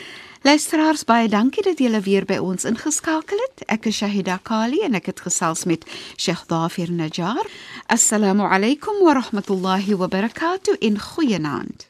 Luisteraars, 0.47 1.03
baie 1.05 1.29
dankie 1.29 1.61
dat 1.67 1.83
julle 1.83 2.01
weer 2.01 2.25
by 2.25 2.39
ons 2.41 2.65
ingeskakel 2.65 3.43
het. 3.43 3.67
Ek 3.69 3.91
is 3.91 3.99
Shahida 3.99 4.39
Kali 4.41 4.81
en 4.87 4.97
ek 4.97 5.11
het 5.13 5.21
gesels 5.27 5.67
met 5.69 5.85
Sheikh 6.17 6.47
Dafir 6.49 6.89
Najjar. 6.89 7.45
Assalamu 7.93 8.49
alaykum 8.49 9.03
wa 9.05 9.19
rahmatullahi 9.21 9.99
wa 10.01 10.09
barakatuh 10.09 10.79
en 10.81 10.97
goeienaand. 10.97 11.90